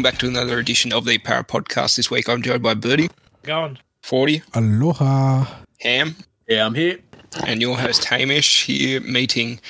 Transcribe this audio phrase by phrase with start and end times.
[0.00, 1.96] Welcome back to another edition of the Power Podcast.
[1.96, 3.10] This week I'm joined by Birdie,
[3.42, 3.76] Going.
[4.02, 5.44] 40, Aloha.
[5.80, 6.16] Ham,
[6.48, 7.00] Yeah, I'm here.
[7.46, 9.60] and your host Hamish here meeting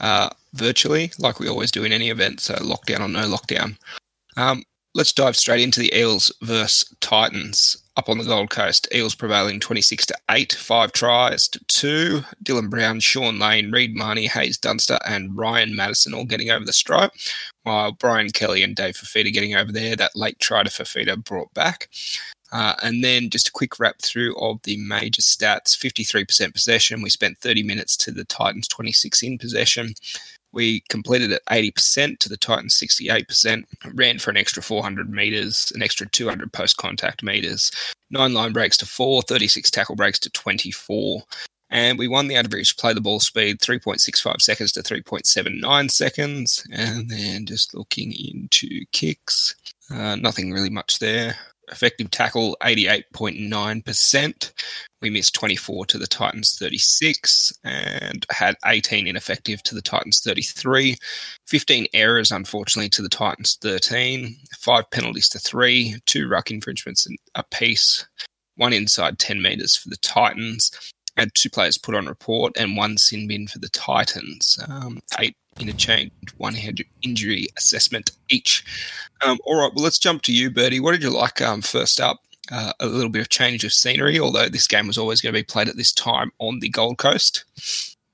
[0.00, 3.76] uh, virtually, like we always do in any event, so lockdown or no lockdown.
[4.36, 4.64] Um,
[4.96, 8.88] let's dive straight into the Eels versus Titans up on the Gold Coast.
[8.94, 12.22] Eels prevailing 26 to 8, five tries to two.
[12.44, 16.72] Dylan Brown, Shaun Lane, Reed Mahoney, Haze Dunster, and Ryan Matterson all getting over the
[16.72, 17.12] stripe,
[17.62, 19.96] while Brian Kelly and Dave Fifita getting over there.
[19.96, 21.88] That late try to Fifita brought back.
[22.52, 27.02] Uh, and then just a quick wrap through of the major stats 53% possession.
[27.02, 29.94] We spent 30 minutes to the Titans, 26 in possession.
[30.56, 33.64] We completed at 80% to the Titans, 68%.
[33.92, 37.70] Ran for an extra 400 meters, an extra 200 post contact meters,
[38.10, 41.22] nine line breaks to four, 36 tackle breaks to 24.
[41.68, 46.66] And we won the average play the ball speed 3.65 seconds to 3.79 seconds.
[46.72, 49.54] And then just looking into kicks,
[49.90, 51.36] uh, nothing really much there
[51.70, 54.52] effective tackle 88.9%.
[55.02, 60.96] We missed 24 to the Titans 36 and had 18 ineffective to the Titans 33.
[61.46, 64.36] 15 errors, unfortunately, to the Titans 13.
[64.58, 68.06] Five penalties to three, two ruck infringements a piece,
[68.56, 70.70] one inside 10 metres for the Titans.
[71.16, 74.58] Had two players put on report and one sin bin for the Titans.
[74.68, 78.64] Um, eight interchange, one hand injury assessment each.
[79.22, 80.80] Um, all right, well, let's jump to you, Bertie.
[80.80, 82.18] What did you like um, first up?
[82.52, 85.38] Uh, a little bit of change of scenery, although this game was always going to
[85.38, 87.44] be played at this time on the Gold Coast.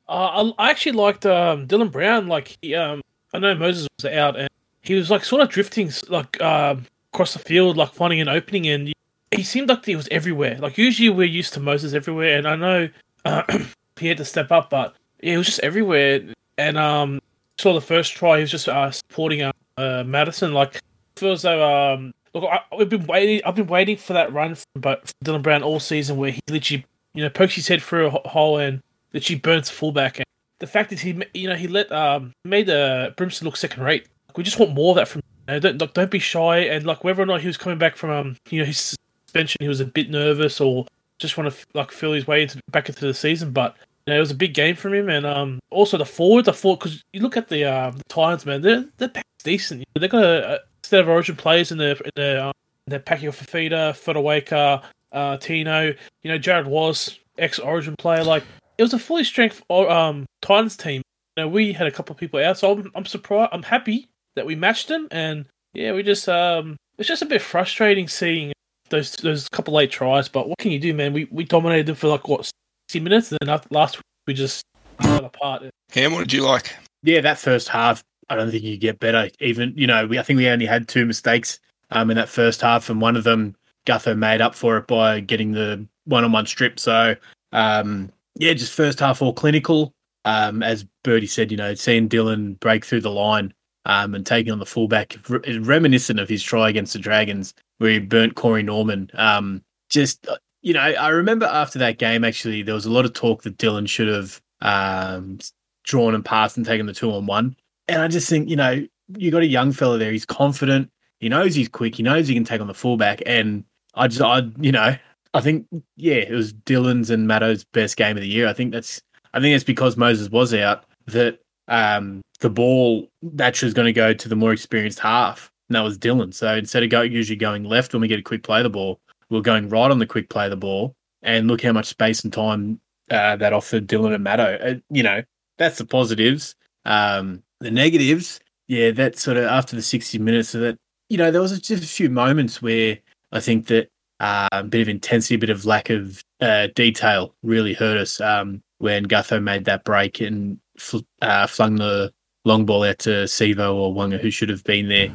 [0.09, 2.29] Uh, I actually liked um, Dylan Brown.
[2.29, 3.03] Like, he, um,
[3.35, 4.49] I know Moses was out, and
[4.81, 6.77] he was like sort of drifting like uh,
[7.13, 8.93] across the field, like finding an opening, and
[9.35, 10.59] he seemed like he was everywhere.
[10.59, 12.89] Like usually we're used to Moses everywhere, and I know
[13.25, 13.43] uh,
[13.99, 16.21] he had to step up, but yeah, he was just everywhere.
[16.59, 17.21] And um,
[17.63, 20.53] saw the first try, he was just uh, supporting uh, uh, Matterson.
[20.53, 20.81] Like
[21.17, 24.81] feels though um look I, we've been waiting I've been waiting for that run from,
[24.81, 26.85] but from Dylan Brown all season where he literally
[27.15, 30.19] you know pokes his head through a hole and literally burns fullback.
[30.19, 30.27] And
[30.59, 34.07] the fact is he you know he let um made uh, Brimson look second rate.
[34.37, 36.59] We just want more of that from you know, don't don't be shy.
[36.59, 38.97] And like whether or not he was coming back from um you know his
[39.27, 40.87] suspension he was a bit nervous or
[41.19, 43.53] just want to like feel his way into back into the season.
[43.53, 43.77] But
[44.07, 46.49] know, it was a big game from him, and um, also the forwards.
[46.49, 49.13] I thought because you look at the um, the Titans, man, they're they're
[49.45, 49.85] decent.
[49.95, 52.53] They've got a, a set of Origin players in the in the um,
[52.87, 54.83] they're packing off Fifita, Fotuaika,
[55.13, 55.95] uh, Tino.
[56.23, 58.25] You know, Jared was ex Origin player.
[58.25, 58.45] Like
[58.79, 61.03] it was a fully strength um Titans team.
[61.37, 63.51] You know, we had a couple of people out, so I'm I'm surprised.
[63.53, 67.43] I'm happy that we matched them, and yeah, we just um it's just a bit
[67.43, 68.53] frustrating seeing
[68.91, 70.29] those those couple late tries.
[70.29, 71.13] But what can you do, man?
[71.13, 72.51] We we dominated them for like what
[72.93, 74.67] 60 minutes, and then last week we just
[75.01, 75.63] fell apart.
[75.93, 76.77] Ham, what did you like?
[77.03, 79.31] Yeah, that first half, I don't think you get better.
[79.41, 81.59] Even you know, we I think we only had two mistakes
[81.91, 85.21] um in that first half, and one of them Gutho made up for it by
[85.21, 86.79] getting the one-on-one strip.
[86.79, 87.17] So
[87.53, 89.95] um yeah, just first half all clinical.
[90.27, 93.53] Um, as Birdie said, you know, seeing Dylan break through the line
[93.87, 97.91] um, and taking on the fullback, re- reminiscent of his try against the Dragons, where
[97.91, 99.11] he burnt Corey Norman.
[99.15, 100.29] Um, just
[100.63, 103.59] you know, I remember after that game, actually, there was a lot of talk that
[103.59, 105.39] Dylan should have um,
[105.85, 107.57] drawn and passed and taken the two on one.
[107.89, 108.87] And I just think, you know,
[109.17, 110.13] you got a young fella there.
[110.13, 110.91] He's confident.
[111.19, 111.97] He knows he's quick.
[111.97, 113.23] He knows he can take on the fullback.
[113.27, 113.65] And
[113.95, 114.97] I just, I, you know,
[115.35, 118.49] I think, yeah, it was Dylan's and Matto's best game of the year.
[118.49, 119.03] I think that's,
[119.35, 123.93] I think it's because Moses was out that um, the ball naturally is going to
[123.93, 125.51] go to the more experienced half.
[125.69, 126.35] And that was Dylan.
[126.35, 129.01] So instead of go, usually going left when we get a quick play the ball,
[129.33, 131.87] we are going right on the quick play of the ball, and look how much
[131.87, 132.79] space and time
[133.11, 134.59] uh, that offered Dylan and Matto.
[134.63, 135.23] Uh, you know,
[135.57, 136.55] that's the positives.
[136.85, 141.31] Um, the negatives, yeah, that sort of after the 60 minutes, so that, you know,
[141.31, 142.99] there was just a few moments where
[143.33, 143.89] I think that
[144.21, 148.21] uh, a bit of intensity, a bit of lack of uh, detail really hurt us
[148.21, 152.13] um, when Gutho made that break and fl- uh, flung the
[152.45, 155.11] long ball out to Sivo or Waqa, who should have been there.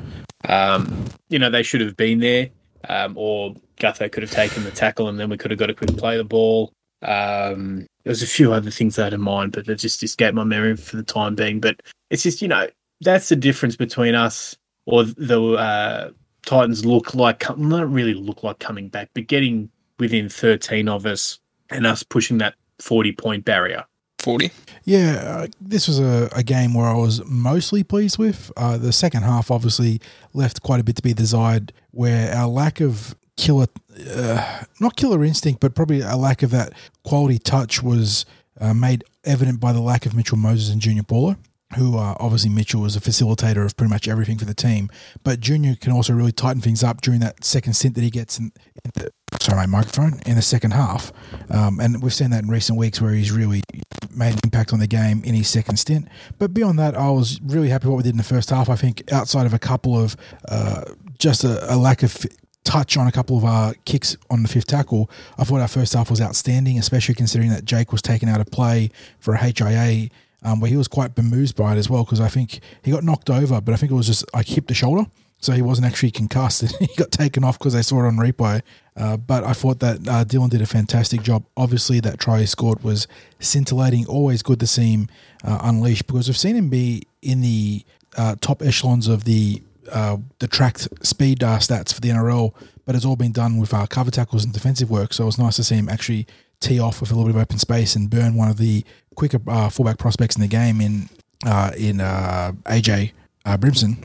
[0.46, 2.50] Um, you know, they should have been there.
[2.90, 5.74] Um, or Gutho could have taken the tackle and then we could have got a
[5.74, 6.72] quick play the ball.
[7.02, 10.36] Um, there was a few other things I had in mind, but they just escaped
[10.36, 11.60] my memory for the time being.
[11.60, 12.68] But it's just, you know,
[13.02, 16.10] that's the difference between us or the uh,
[16.46, 19.70] Titans look like, not really look like coming back, but getting
[20.00, 21.40] within 13 of us
[21.70, 23.84] and us pushing that 40 point barrier.
[24.20, 24.52] 40.
[24.84, 28.52] Yeah, uh, this was a, a game where I was mostly pleased with.
[28.58, 30.02] Uh, the second half obviously
[30.34, 33.68] left quite a bit to be desired, where our lack of killer,
[34.12, 36.74] uh, not killer instinct, but probably a lack of that
[37.04, 38.26] quality touch was
[38.60, 41.38] uh, made evident by the lack of Mitchell Moses and Junior Paulo.
[41.76, 44.90] who uh, obviously Mitchell was a facilitator of pretty much everything for the team.
[45.24, 48.40] But Junior can also really tighten things up during that second stint that he gets
[48.40, 48.52] in,
[48.86, 49.12] in the
[49.42, 51.12] sorry, my microphone in the second half.
[51.50, 53.62] Um, and we've seen that in recent weeks where he's really
[54.10, 56.08] made an impact on the game in his second stint.
[56.40, 58.70] But beyond that, I was really happy what we did in the first half.
[58.70, 60.16] I think outside of a couple of
[60.48, 60.84] uh,
[61.20, 62.26] just a, a lack of
[62.68, 65.94] touch on a couple of our kicks on the fifth tackle, I thought our first
[65.94, 70.10] half was outstanding, especially considering that Jake was taken out of play for a HIA
[70.44, 73.04] um, where he was quite bemused by it as well because I think he got
[73.04, 75.06] knocked over, but I think it was just like hip the shoulder.
[75.40, 76.62] So he wasn't actually concussed.
[76.80, 78.62] he got taken off because they saw it on replay.
[78.96, 81.46] Uh, but I thought that uh, Dylan did a fantastic job.
[81.56, 83.08] Obviously, that try he scored was
[83.40, 84.08] scintillating.
[84.08, 85.10] Always good to see him
[85.44, 87.86] uh, unleashed because we've seen him be in the
[88.18, 89.62] uh, top echelons of the
[89.92, 92.54] uh, the tracked speed uh, stats for the NRL,
[92.86, 95.14] but it's all been done with our cover tackles and defensive work.
[95.14, 96.28] So it was nice to see him actually
[96.60, 98.84] tee off with a little bit of open space and burn one of the
[99.16, 101.10] quicker uh, fullback prospects in the game in
[101.46, 103.12] uh, in uh, AJ
[103.46, 104.04] uh, Brimson.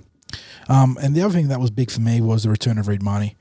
[0.68, 3.02] Um, and the other thing that was big for me was the return of Reed
[3.04, 3.32] uh,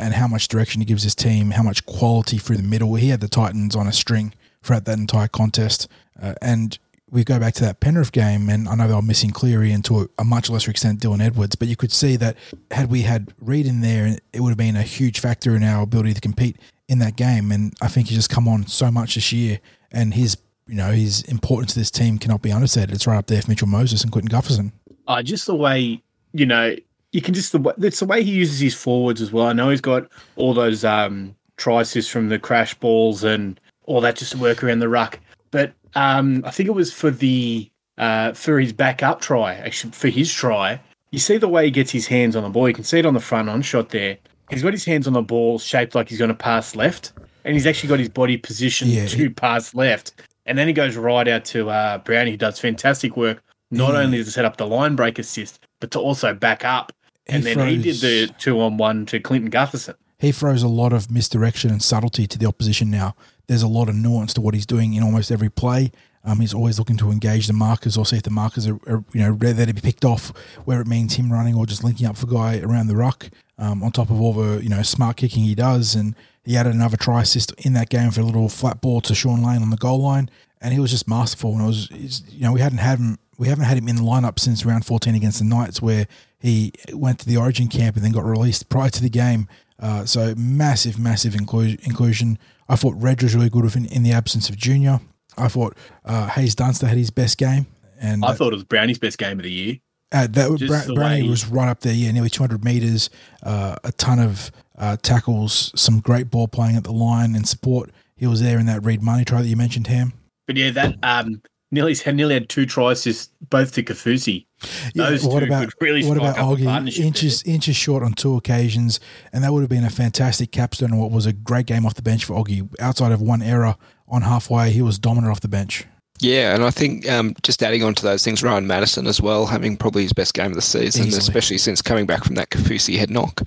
[0.00, 2.94] and how much direction he gives his team, how much quality through the middle.
[2.94, 5.88] He had the Titans on a string throughout that entire contest.
[6.20, 6.78] Uh, and
[7.10, 9.84] we go back to that Penrith game, and I know they were missing Cleary and
[9.86, 12.36] to a, a, much lesser extent Dylan Edwards, but you could see that
[12.70, 15.82] had we had Reed in there, it would have been a huge factor in our
[15.82, 16.56] ability to compete
[16.88, 17.50] in that game.
[17.52, 19.60] And I think he's just come on so much this year,
[19.90, 22.92] and his you know his importance to this team cannot be understated.
[22.92, 24.72] It's right up there for Mitchell Moses and Clinton Gutherson.
[25.06, 26.02] Uh, just the way
[26.32, 26.76] you know
[27.12, 29.46] you can just the it's the way he uses his forwards as well.
[29.46, 31.34] I know he's got all those um
[31.66, 35.18] assists from the crash balls and all that just to work around the ruck.
[35.50, 40.08] But um, I think it was for the uh, for his backup try, actually for
[40.08, 40.80] his try.
[41.10, 42.68] You see the way he gets his hands on the ball.
[42.68, 44.18] You can see it on the front on shot there.
[44.50, 47.12] He's got his hands on the ball, shaped like he's going to pass left,
[47.44, 50.12] and he's actually got his body positioned yeah, to pass left.
[50.46, 54.04] And then he goes right out to uh, Brownie, who does fantastic work, not mm.
[54.04, 56.92] only to set up the line break assist, but to also back up.
[57.26, 59.94] And he then throws, he did the two on one to Clinton Gutherson.
[60.18, 63.14] He throws a lot of misdirection and subtlety to the opposition now.
[63.48, 65.90] There's a lot of nuance to what he's doing in almost every play.
[66.24, 69.04] Um, he's always looking to engage the markers or see if the markers are, are
[69.12, 70.32] you know ready to be picked off,
[70.64, 73.30] where it means him running or just linking up for guy around the ruck.
[73.60, 76.14] Um, on top of all the you know smart kicking he does, and
[76.44, 79.42] he added another try assist in that game for a little flat ball to Shaun
[79.42, 80.30] Lane on the goal line,
[80.60, 81.52] and he was just masterful.
[81.52, 84.02] And it was you know we hadn't had him we haven't had him in the
[84.02, 86.06] lineup since round 14 against the Knights, where
[86.40, 89.48] he went to the Origin camp and then got released prior to the game.
[89.80, 92.38] Uh, so massive, massive inclu- inclusion.
[92.68, 95.00] I thought Reg was really good in, in the absence of Junior.
[95.36, 97.66] I thought uh, Haze Dunster had his best game,
[98.00, 99.76] and I thought it was Brownie's best game of the year.
[100.10, 101.92] Uh, that Bra- Brownie was right up there.
[101.92, 103.10] Yeah, nearly 200 meters,
[103.42, 107.90] uh, a ton of uh, tackles, some great ball playing at the line and support.
[108.16, 110.12] He was there in that Reed Mahoney try that you mentioned, Ham.
[110.46, 114.46] But yeah, that um, nearly had nearly had two tries, just both to Kaufusi.
[114.94, 116.98] Yeah, Those what about really what about Oggy?
[116.98, 117.54] Inches there.
[117.54, 118.98] inches short on two occasions,
[119.32, 121.94] and that would have been a fantastic capstone on what was a great game off
[121.94, 122.68] the bench for Oggy.
[122.80, 123.76] Outside of one error
[124.08, 125.84] on halfway, he was dominant off the bench.
[126.20, 129.46] Yeah, and I think um, just adding on to those things, Ryan Matterson as well,
[129.46, 131.18] having probably his best game of the season, Easily.
[131.18, 133.42] especially since coming back from that Kaufusi head knock.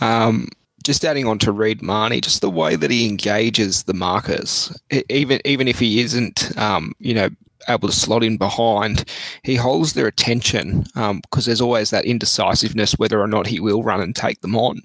[0.00, 0.48] Um,
[0.84, 4.74] just adding on to Reed Mahoney, just the way that he engages the markers,
[5.10, 7.28] even even if he isn't, um, you know,
[7.68, 9.04] able to slot in behind,
[9.42, 13.82] he holds their attention because um, there's always that indecisiveness whether or not he will
[13.82, 14.80] run and take them on,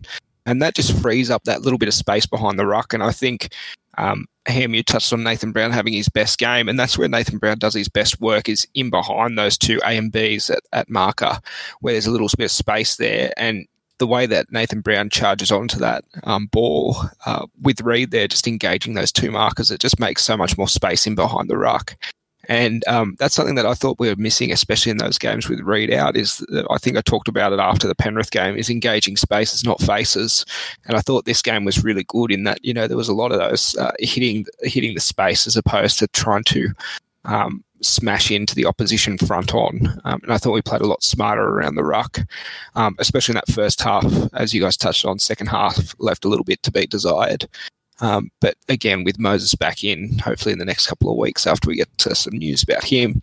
[0.45, 2.93] and that just frees up that little bit of space behind the ruck.
[2.93, 3.53] And I think
[3.97, 7.37] um, Ham, you touched on Nathan Brown having his best game, and that's where Nathan
[7.37, 10.89] Brown does his best work is in behind those two A and Bs at, at
[10.89, 11.39] marker,
[11.79, 13.31] where there's a little bit of space there.
[13.37, 13.65] And
[13.99, 18.47] the way that Nathan Brown charges onto that um, ball uh, with Reed there, just
[18.47, 21.95] engaging those two markers, it just makes so much more space in behind the ruck.
[22.49, 25.61] And um, that's something that I thought we were missing, especially in those games with
[25.61, 26.17] Reed out.
[26.17, 28.57] Is I think I talked about it after the Penrith game.
[28.57, 30.45] Is engaging spaces, not faces.
[30.85, 33.13] And I thought this game was really good in that you know there was a
[33.13, 36.69] lot of those uh, hitting hitting the space as opposed to trying to
[37.25, 39.87] um, smash into the opposition front on.
[40.03, 42.19] Um, and I thought we played a lot smarter around the ruck,
[42.75, 44.05] um, especially in that first half.
[44.33, 47.47] As you guys touched on, second half left a little bit to be desired.
[48.03, 51.69] Um, but again, with Moses back in, hopefully in the next couple of weeks after
[51.69, 53.21] we get to some news about him,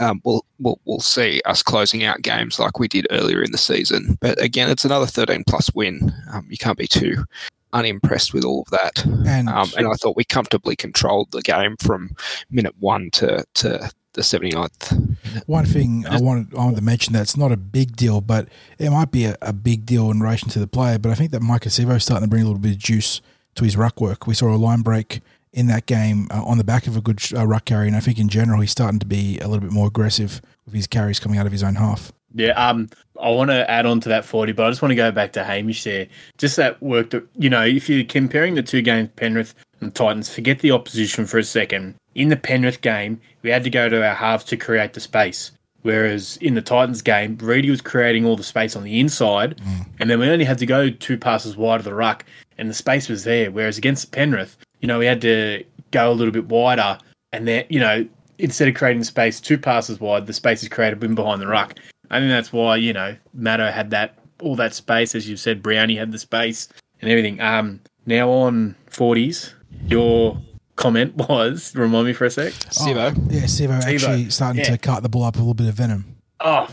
[0.00, 3.58] um, we'll, we'll we'll see us closing out games like we did earlier in the
[3.58, 4.18] season.
[4.20, 6.12] But again, it's another 13 plus win.
[6.30, 7.24] Um, you can't be too
[7.72, 9.02] unimpressed with all of that.
[9.26, 12.10] And, um, and I thought we comfortably controlled the game from
[12.50, 15.16] minute one to, to the 79th.
[15.46, 18.90] One thing I wanted, I wanted to mention that's not a big deal, but it
[18.90, 20.98] might be a, a big deal in relation to the player.
[20.98, 23.22] But I think that Maika Sivo is starting to bring a little bit of juice
[23.58, 24.26] to his ruck work.
[24.26, 25.20] We saw a line break
[25.52, 27.86] in that game uh, on the back of a good uh, ruck carry.
[27.86, 30.74] And I think in general, he's starting to be a little bit more aggressive with
[30.74, 32.12] his carries coming out of his own half.
[32.34, 34.96] Yeah, um, I want to add on to that 40, but I just want to
[34.96, 36.06] go back to Hamish there.
[36.36, 40.32] Just that work that, you know, if you're comparing the two games, Penrith and Titans,
[40.32, 41.94] forget the opposition for a second.
[42.14, 45.52] In the Penrith game, we had to go to our halves to create the space.
[45.82, 49.86] Whereas in the Titans game, Reedy was creating all the space on the inside, mm.
[50.00, 52.24] and then we only had to go two passes wide of the ruck,
[52.58, 53.50] and the space was there.
[53.50, 56.98] Whereas against Penrith, you know, we had to go a little bit wider,
[57.32, 58.06] and then, you know,
[58.38, 61.74] instead of creating space two passes wide, the space is created in behind the ruck.
[62.10, 65.62] I think that's why you know Matto had that all that space, as you said.
[65.62, 66.68] Brownie had the space
[67.00, 67.40] and everything.
[67.40, 69.54] Um, now on forties,
[69.86, 70.40] your
[70.76, 72.52] comment was remind me for a sec.
[72.52, 74.70] Sivo, oh, yeah, Sivo, actually starting yeah.
[74.70, 76.16] to cut the ball up a little bit of venom.
[76.40, 76.68] Oh,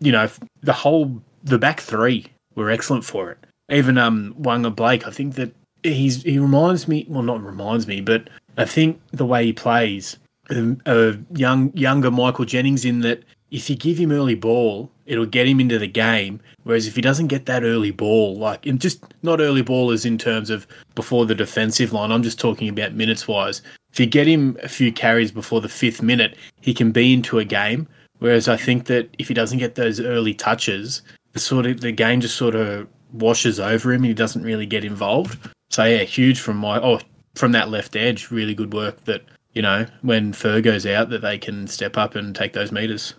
[0.00, 0.28] you know
[0.62, 3.38] the whole the back three were excellent for it.
[3.70, 7.06] Even um Waqa Blake, I think that he's he reminds me.
[7.08, 10.18] Well, not reminds me, but I think the way he plays,
[10.50, 15.26] a, a young younger Michael Jennings in that if you give him early ball, it'll
[15.26, 16.40] get him into the game.
[16.64, 20.04] Whereas if he doesn't get that early ball, like in just not early ball as
[20.04, 23.62] in terms of before the defensive line, I'm just talking about minutes wise.
[23.92, 27.38] If you get him a few carries before the fifth minute, he can be into
[27.38, 27.86] a game.
[28.20, 31.02] Whereas I think that if he doesn't get those early touches,
[31.32, 34.66] the sort of the game just sort of washes over him and he doesn't really
[34.66, 35.38] get involved.
[35.70, 37.00] So yeah, huge from my oh
[37.34, 39.22] from that left edge, really good work that,
[39.54, 43.14] you know, when Fur goes out that they can step up and take those meters.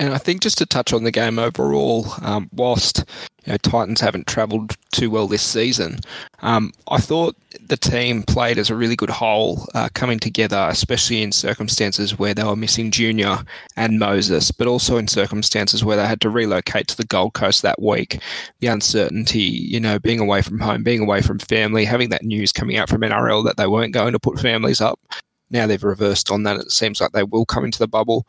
[0.00, 3.04] And I think just to touch on the game overall, um, whilst
[3.44, 6.00] you know, Titans haven't travelled too well this season,
[6.40, 7.36] um, I thought
[7.74, 12.32] the team played as a really good whole, uh, coming together, especially in circumstances where
[12.32, 13.38] they were missing Junior
[13.76, 17.62] and Moses, but also in circumstances where they had to relocate to the Gold Coast
[17.62, 18.20] that week.
[18.60, 22.52] The uncertainty, you know, being away from home, being away from family, having that news
[22.52, 25.00] coming out from NRL that they weren't going to put families up.
[25.50, 26.58] Now they've reversed on that.
[26.58, 28.24] It seems like they will come into the bubble.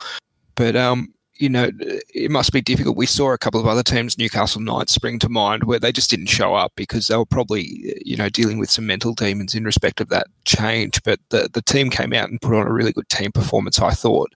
[0.55, 1.69] But um, you know,
[2.13, 2.95] it must be difficult.
[2.95, 6.09] We saw a couple of other teams, Newcastle Knights, spring to mind, where they just
[6.09, 9.65] didn't show up because they were probably, you know, dealing with some mental demons in
[9.65, 11.03] respect of that change.
[11.03, 13.91] But the, the team came out and put on a really good team performance, I
[13.91, 14.33] thought.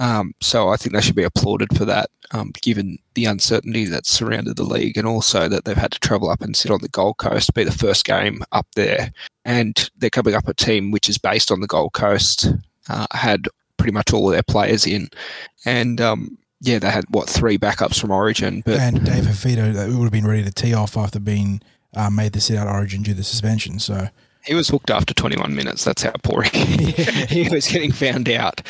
[0.00, 4.06] Um, so I think they should be applauded for that, um, given the uncertainty that
[4.06, 6.88] surrounded the league and also that they've had to travel up and sit on the
[6.88, 9.12] Gold Coast, be the first game up there.
[9.44, 12.48] And they're coming up a team which is based on the Gold Coast,
[12.88, 13.46] uh, had
[13.84, 15.10] pretty much all of their players in,
[15.66, 20.04] and um, yeah, they had what three backups from Origin, but and Dave Fifita would
[20.04, 21.60] have been ready to tee off after being
[21.94, 23.78] uh, made to sit out Origin due to the suspension.
[23.78, 24.08] So
[24.42, 25.84] he was hooked after 21 minutes.
[25.84, 26.92] That's how poor he,
[27.28, 28.62] he was getting found out.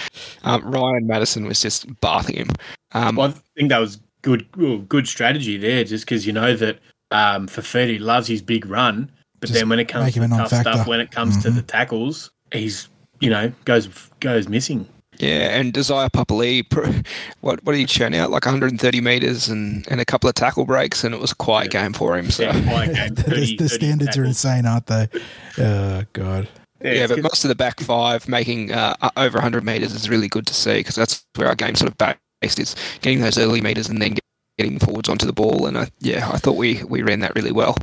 [0.43, 2.49] Um, Ryan Matterson was just bathing him.
[2.91, 4.51] Um, well, I think that was good,
[4.89, 6.81] good strategy there, just because you know that
[7.13, 10.99] um, Fifita loves his big run, but then when it comes to tough stuff, when
[10.99, 11.43] it comes mm-hmm.
[11.43, 12.89] to the tackles, he's
[13.21, 13.87] you know goes
[14.19, 14.89] goes missing.
[15.19, 17.07] Yeah, and Isaiah Papali'i,
[17.41, 18.31] what what did he churn out?
[18.31, 21.73] Like 130 meters and, and a couple of tackle breaks, and it was a quiet
[21.73, 21.83] yeah.
[21.83, 22.31] game for him.
[22.31, 24.19] So yeah, game, 30, the, the standards tackles.
[24.19, 25.09] are insane, aren't they?
[25.57, 26.49] Oh god.
[26.83, 30.27] Yeah, yeah but most of the back five making uh, over 100 meters is really
[30.27, 33.61] good to see because that's where our game sort of based is getting those early
[33.61, 34.17] meters and then
[34.59, 35.67] getting forwards onto the ball.
[35.67, 37.77] And I, yeah, I thought we we ran that really well.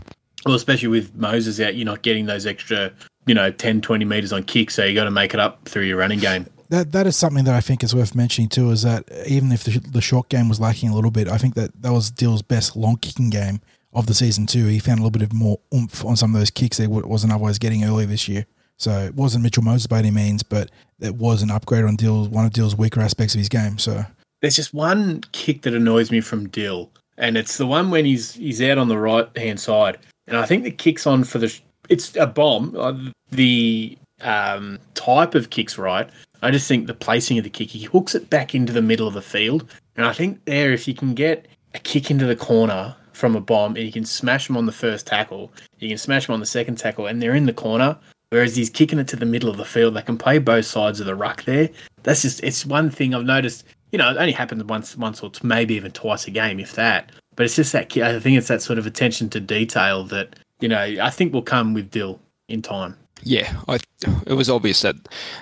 [0.46, 2.92] Well, especially with Moses out, you're not getting those extra,
[3.26, 5.84] you know, 10, 20 meters on kick, so you got to make it up through
[5.84, 8.72] your running game that that is something that I think is worth mentioning too.
[8.72, 11.54] Is that even if the, the short game was lacking a little bit, I think
[11.56, 13.62] that that was Dill's best long kicking game
[13.94, 14.66] of the season too.
[14.68, 17.34] He found a little bit of more oomph on some of those kicks that wasn't
[17.34, 18.46] otherwise getting earlier this year.
[18.78, 22.28] So it wasn't Mitchell Moses by any means, but it was an upgrade on Dill,
[22.28, 23.78] one of Dill's weaker aspects of his game.
[23.78, 24.04] So
[24.40, 28.34] there's just one kick that annoys me from Dill, and it's the one when he's
[28.34, 31.54] he's out on the right hand side, and I think the kicks on for the
[31.90, 32.76] it's a bomb.
[32.78, 36.10] Uh, the um, type of kicks right,
[36.42, 39.08] I just think the placing of the kick, he hooks it back into the middle
[39.08, 39.70] of the field.
[39.96, 43.42] And I think there, if you can get a kick into the corner from a
[43.42, 46.40] bomb and you can smash them on the first tackle, you can smash them on
[46.40, 47.98] the second tackle, and they're in the corner.
[48.30, 51.00] Whereas he's kicking it to the middle of the field, they can play both sides
[51.00, 51.70] of the ruck there.
[52.04, 53.66] That's just it's one thing I've noticed.
[53.92, 57.12] You know, it only happens once, once or maybe even twice a game, if that.
[57.36, 60.70] But it's just that I think it's that sort of attention to detail that you
[60.70, 63.80] know I think will come with Dill in time yeah, I,
[64.26, 64.96] it was obvious that,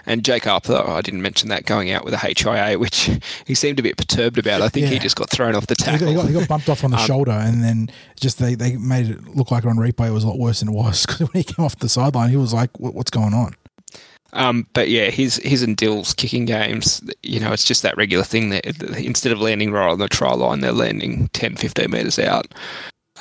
[0.05, 3.09] and Jake Arthur, I didn't mention that going out with a HIA, which
[3.45, 4.61] he seemed a bit perturbed about.
[4.61, 4.93] I think yeah.
[4.93, 6.07] he just got thrown off the tackle.
[6.07, 8.77] He got, he got bumped off on the um, shoulder, and then just they, they
[8.77, 11.19] made it look like on replay it was a lot worse than it was because
[11.21, 13.55] when he came off the sideline, he was like, "What's going on?"
[14.33, 18.23] Um, but yeah, his his and Dill's kicking games, you know, it's just that regular
[18.23, 18.65] thing that
[18.97, 22.47] instead of landing right on the try line, they're landing 10, 15 metres out.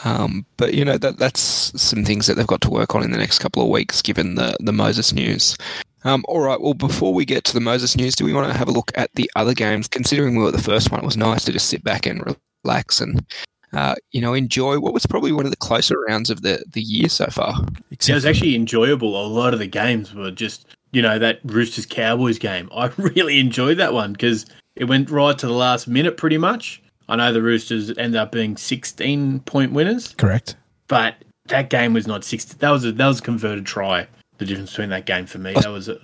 [0.05, 3.11] Um, but you know that that's some things that they've got to work on in
[3.11, 5.57] the next couple of weeks, given the the Moses news.
[6.05, 6.61] Um, all right.
[6.61, 8.93] Well, before we get to the Moses news, do we want to have a look
[8.95, 9.89] at the other games?
[9.89, 12.23] Considering we were the first one, it was nice to just sit back and
[12.65, 13.25] relax and
[13.73, 16.83] uh, you know enjoy what was probably one of the closer rounds of the the
[16.83, 17.55] year so far.
[17.91, 19.21] Yeah, it was actually enjoyable.
[19.21, 22.69] A lot of the games were just you know that Roosters Cowboys game.
[22.73, 26.81] I really enjoyed that one because it went right to the last minute, pretty much.
[27.09, 30.57] I know the Roosters ended up being sixteen point winners, Correct.
[30.89, 32.57] but that game was not sixty.
[32.59, 34.07] That was a that was a converted try.
[34.39, 35.99] The difference between that game for me, that was a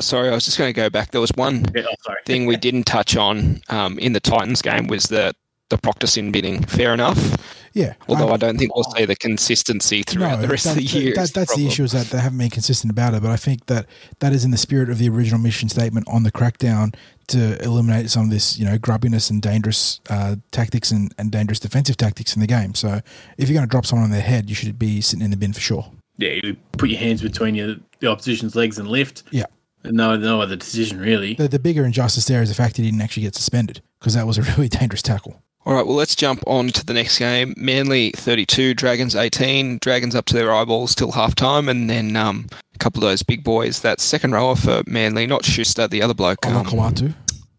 [0.00, 1.10] Sorry, I was just going to go back.
[1.10, 4.86] There was one yeah, oh, thing we didn't touch on um, in the Titans game
[4.86, 5.34] was the
[5.70, 6.62] the Proctor sin bidding.
[6.64, 7.36] Fair enough.
[7.72, 7.94] Yeah.
[8.08, 10.82] Although Um, I don't think we'll see the consistency throughout the rest that, of the
[10.84, 11.14] year.
[11.14, 11.66] that- is the that's the problem.
[11.68, 13.22] issue is that they haven't been consistent about it.
[13.22, 13.86] But I think that
[14.20, 16.94] that is in the spirit of the original mission statement on the crackdown
[17.28, 21.58] to eliminate some of this, you know, grubbiness and dangerous uh, tactics and, and dangerous
[21.60, 22.74] defensive tactics in the game.
[22.74, 23.00] So
[23.36, 25.36] if you're going to drop someone on their head, you should be sitting in the
[25.36, 25.90] bin for sure.
[26.16, 29.24] Yeah, you put your hands between your the opposition's legs and lift.
[29.32, 29.44] Yeah.
[29.84, 31.34] No, no other decision really.
[31.34, 34.26] The, the bigger injustice there is the fact he didn't actually get suspended because that
[34.26, 35.42] was a really dangerous tackle.
[35.66, 37.52] All right, well, let's jump on to the next game.
[37.56, 39.78] Manly 32, Dragons 18.
[39.80, 43.24] Dragons up to their eyeballs till half time, and then um, a couple of those
[43.24, 43.80] big boys.
[43.80, 46.46] That second rower for Manly, not Schuster, the other bloke.
[46.46, 47.14] Um, Olakau'atu.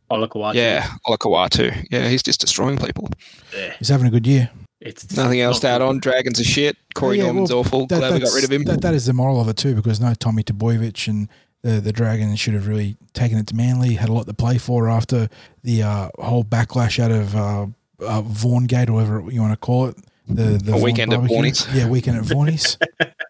[0.10, 0.56] Olakau'atu.
[0.56, 1.86] yeah, Olakau'atu.
[1.92, 3.10] Yeah, he's just destroying people.
[3.54, 3.74] Yeah.
[3.78, 4.52] He's having a good year.
[4.80, 6.00] It's Nothing else not to add on.
[6.00, 6.78] Dragons are shit.
[6.96, 7.88] Corey Yeah, Norman's well, awful.
[7.88, 8.64] that- Glad we got that's- rid of him.
[8.64, 11.28] That, that is the moral of it too, because no Tommy Trbojevic and
[11.62, 13.96] the the Dragons should have really taken it to Manly.
[13.96, 15.28] Had a lot to play for after
[15.64, 17.66] the uh, whole backlash out of uh,
[18.00, 19.98] uh, Vaughan Gate, or whatever you want to call it.
[20.28, 21.38] The the A Vaughan weekend at barbecue.
[21.38, 21.76] Vaughan's.
[21.76, 22.78] Yeah, weekend at Vaughan's.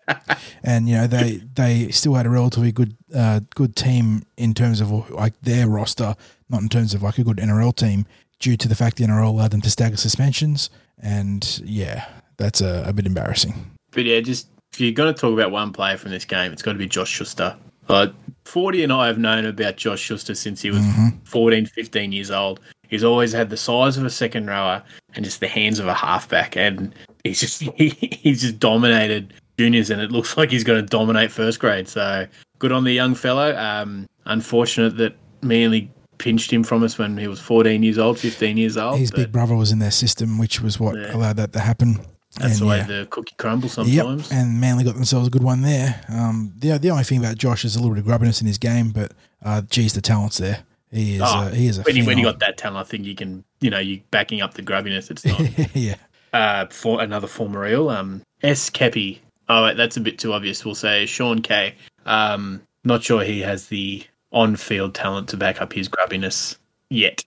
[0.64, 4.82] and you know they they still had a relatively good uh, good team in terms
[4.82, 6.16] of like their roster,
[6.50, 8.06] not in terms of like a good NRL team,
[8.40, 10.70] due to the fact the NRL allowed them to stagger suspensions.
[11.00, 13.54] And yeah, that's a, a bit embarrassing.
[13.92, 16.62] But yeah, just if you're going to talk about one player from this game, it's
[16.62, 17.56] got to be Josh Schuster.
[17.90, 18.08] Uh,
[18.46, 21.20] 40 and I have known about Josh Schuster since he was Mm-hmm.
[21.24, 22.60] 14, 15 years old.
[22.90, 24.84] He's always had the size of a second rower
[25.16, 26.56] and just the hands of a halfback.
[26.56, 30.86] And he's just he, he's just dominated juniors, and it looks like he's going to
[30.88, 31.88] dominate first grade.
[31.88, 32.28] So
[32.60, 33.56] good on the young fellow.
[33.58, 38.58] Um, unfortunate that Manly pinched him from us when he was 14 years old, 15
[38.58, 38.98] years old.
[38.98, 41.16] His big brother was in their system, which was what Yeah.
[41.16, 42.00] allowed that to happen.
[42.36, 42.86] that's And, the way yeah.
[42.88, 44.32] the cookie crumbles sometimes.
[44.32, 46.02] Yep, and Manly got themselves a good one there.
[46.10, 48.58] Um, the the only thing about Josh is a little bit of grubbiness in his
[48.58, 49.12] game, but
[49.44, 50.60] uh, geez, the talent's there.
[50.92, 51.22] He is.
[51.22, 52.28] Oh, uh, he is a when you when he phenom.
[52.28, 55.12] got that talent, I think you can, you know, you backing up the grubbiness.
[55.12, 55.76] It's not.
[55.76, 55.96] yeah,
[56.34, 58.70] uh, for another former eel, um, S.
[58.70, 59.20] Kepi.
[59.50, 60.66] Oh, that's a bit too obvious.
[60.66, 61.76] We'll say Sean K.
[62.06, 66.58] Um, not sure he has the on-field talent to back up his grubbiness
[66.90, 67.24] yet.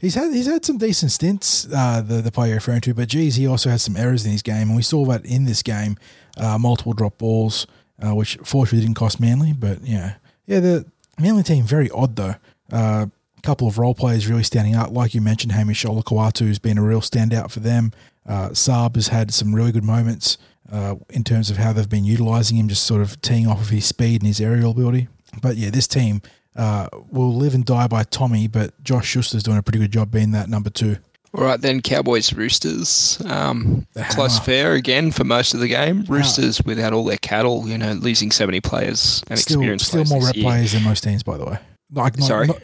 [0.00, 1.66] he's had he's had some decent stints.
[1.72, 4.32] Uh, the the player you're referring to, but geez, he also has some errors in
[4.32, 5.96] his game, and we saw that in this game.
[6.38, 7.66] Uh, multiple drop balls,
[8.02, 10.14] uh, which fortunately didn't cost Manly, but yeah,
[10.46, 10.60] yeah.
[10.60, 10.86] The
[11.18, 12.34] Manly team very odd though.
[12.70, 13.10] A
[13.42, 16.82] couple of role players really standing out, like you mentioned, Hamish Olakau'atu has been a
[16.82, 17.92] real standout for them.
[18.26, 20.36] Uh, Saab has had some really good moments
[20.72, 23.68] uh, in terms of how they've been utilising him, just sort of teeing off of
[23.68, 25.08] his speed and his aerial ability.
[25.40, 26.22] But yeah, this team
[26.56, 30.10] uh, will live and die by Tommy, but Josh Schuster's doing a pretty good job
[30.10, 30.96] being that number two.
[31.34, 33.20] All right, then Cowboys Roosters.
[33.26, 36.04] Um, close fair again for most of the game.
[36.08, 40.04] Roosters without all their cattle, you know, losing so many players and Still, experienced still
[40.04, 41.58] players more rep players than most teams, by the way.
[41.92, 42.46] Like, not, Sorry?
[42.48, 42.62] not-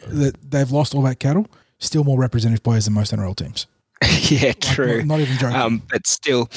[0.49, 1.47] they've lost all that cattle.
[1.79, 3.67] Still more representative players than most NRL teams.
[4.29, 4.97] yeah, Like, true.
[4.99, 5.55] Not, not even joking.
[5.55, 6.49] Um, but still,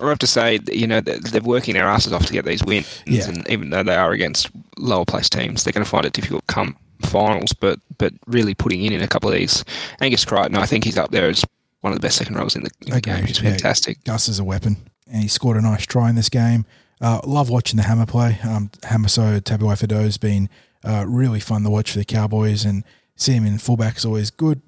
[0.00, 2.62] I have to say, you know, they're, they're working their asses off to get these
[2.64, 3.02] wins.
[3.06, 3.28] Yeah.
[3.28, 6.46] And even though they are against lower placed teams, they're going to find it difficult
[6.46, 7.52] come finals.
[7.52, 9.64] But but really putting in in a couple of these,
[10.00, 11.44] Angus Crichton, I think he's up there as
[11.80, 13.26] one of the best second rows in the, in the Okay, game.
[13.26, 13.50] He's yeah.
[13.50, 14.02] fantastic.
[14.04, 14.76] Gus is a weapon,
[15.10, 16.64] and he scored a nice try in this game.
[17.00, 18.38] Uh, love watching the hammer play.
[18.44, 20.48] Um, hammer so Tabuai-Fidow has been
[20.84, 22.84] uh, really fun to watch for the Cowboys, and
[23.16, 24.60] seeing him in fullback is always good.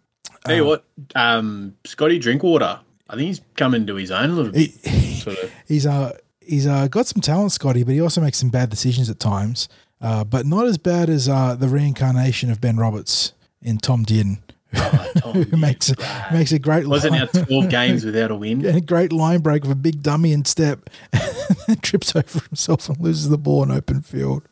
[0.46, 2.80] Tell you Uh, what, um, Scotty Drinkwater.
[3.08, 4.70] I think he's coming to his own a little bit.
[4.84, 5.52] He, Sort of.
[5.68, 9.08] he's uh he's uh got some talent, Scotty, but he also makes some bad decisions
[9.10, 9.68] at times.
[10.00, 14.38] Uh, but not as bad as uh, the reincarnation of Ben Roberts in Tom Dearden,
[14.74, 15.94] Tom who makes a,
[16.32, 18.64] makes a great Wasn't line, out twelve games without a win.
[18.66, 20.90] a great line break with a big dummy and step,
[21.82, 24.42] trips over himself and loses the ball in open field.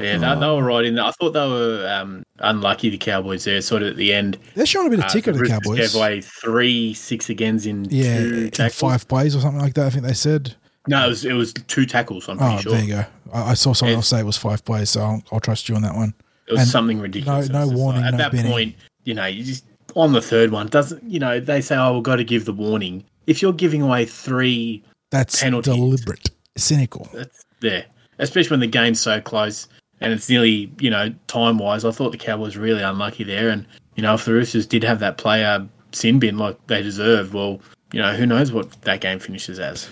[0.00, 1.04] Yeah, they, they were right in there.
[1.04, 2.90] I thought they were um, unlucky.
[2.90, 4.38] The Cowboys there, sort of at the end.
[4.54, 5.78] They're showing a bit of Uh, ticker to the Roosters Cowboys.
[5.78, 9.86] Gave away three six agains in Yeah, in five plays or something like that.
[9.86, 10.54] I think they said.
[10.88, 12.28] No, it was it was two tackles.
[12.28, 12.72] I'm pretty Oh, sure.
[12.72, 13.04] there you go.
[13.32, 13.96] I, I saw someone Yeah.
[13.96, 16.14] else say it was five plays, so I'll, I'll trust you on that one.
[16.46, 17.48] It was And something ridiculous.
[17.48, 18.52] no just warning, like- at no that binning.
[18.52, 18.74] point,
[19.04, 19.64] you know, you just
[19.96, 21.02] on the third one doesn't.
[21.02, 24.04] You know, they say, "Oh, we've got to give the warning." If you're giving away
[24.04, 25.74] three, That's Penalties.
[25.74, 27.08] deliberate, cynical.
[27.12, 27.86] that's there.
[28.18, 29.68] Especially when the game's so close.
[30.00, 31.84] and it's nearly you know time wise.
[31.84, 34.84] I thought the Cowboys were really unlucky there, and you know if the Roosters did
[34.84, 37.60] have that player sin bin like they deserve, well,
[37.92, 39.88] you know who knows what that game finishes as.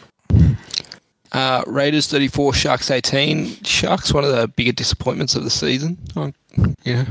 [1.32, 3.64] Uh, Raiders 34, Sharks 18.
[3.64, 5.98] Sharks, one of the bigger disappointments of the season.
[6.14, 6.30] Oh,
[6.84, 7.06] yeah.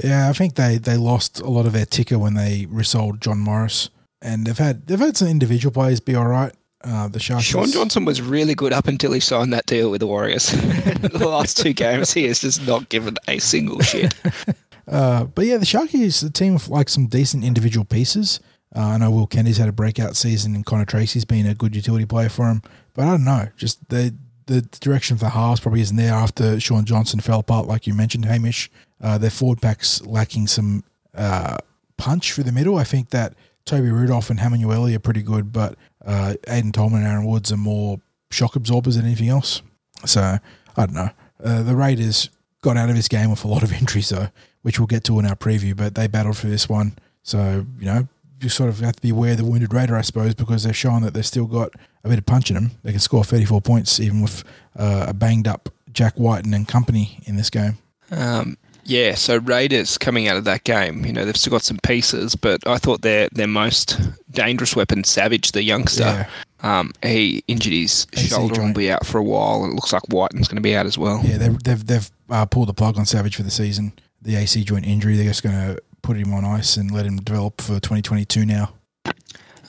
[0.00, 3.40] Yeah, I think they, they lost a lot of their ticker when they resold John
[3.40, 3.90] Morris,
[4.22, 6.52] and they've had they've had some individual players be all right.
[6.84, 7.44] Uh, the Sharks.
[7.44, 10.46] Shaun Johnson was really good up until he signed that deal with the Warriors.
[10.50, 14.14] the last two games, he has just not given a single shit.
[14.88, 18.38] uh, but yeah, the Sharkies, the team with like some decent individual pieces.
[18.76, 21.74] Uh, I know Will Kennedy's had a breakout season, and Connor Tracey's been a good
[21.74, 22.60] utility player for him.
[22.92, 24.14] But I don't know, just the
[24.46, 27.94] the direction of the halves probably isn't there after Shaun Johnson fell apart, like you
[27.94, 28.70] mentioned, Hamish.
[29.00, 31.56] Uh, their forward pack's lacking some uh,
[31.96, 32.76] punch for the middle.
[32.76, 37.08] I think that Toby Rudolf and Hamlin are pretty good, but uh, Aiden Tolman and
[37.08, 39.62] Aaron Woods are more shock absorbers than anything else.
[40.06, 40.38] So
[40.76, 41.10] I don't know.
[41.42, 42.30] Uh, the Raiders
[42.62, 44.28] got out of this game with a lot of injuries, though,
[44.62, 45.76] which we'll get to in our preview.
[45.76, 48.08] But they battled for this one, so you know
[48.44, 50.76] you sort of have to be aware of the wounded Raider, I suppose, because they've
[50.76, 51.72] shown that they've still got
[52.04, 52.72] a bit of punch in them.
[52.82, 54.44] They can score 34 points even with
[54.76, 57.78] uh, a banged up Jack Wighton and company in this game.
[58.10, 61.78] Um, yeah, so Raiders coming out of that game, you know, they've still got some
[61.82, 63.98] pieces, but I thought their their most
[64.34, 66.28] dangerous weapon, Savage, the youngster, yeah.
[66.60, 68.66] um, he injured his AC shoulder joint.
[68.66, 69.64] and will be out for a while.
[69.64, 71.20] It looks like Wighton's going to be out as well.
[71.24, 73.92] Yeah, they've they've, they've uh, pulled the plug on Savage for the season.
[74.20, 77.16] The AC joint injury, they're just going to put him on ice and let him
[77.16, 78.72] develop for 2022 now.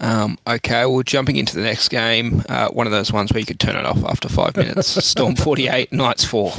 [0.02, 3.46] Um, okay, well, jumping into the next game, uh, one of those ones where you
[3.46, 4.88] could turn it off after five minutes.
[5.04, 6.54] Storm 48, Knights 4.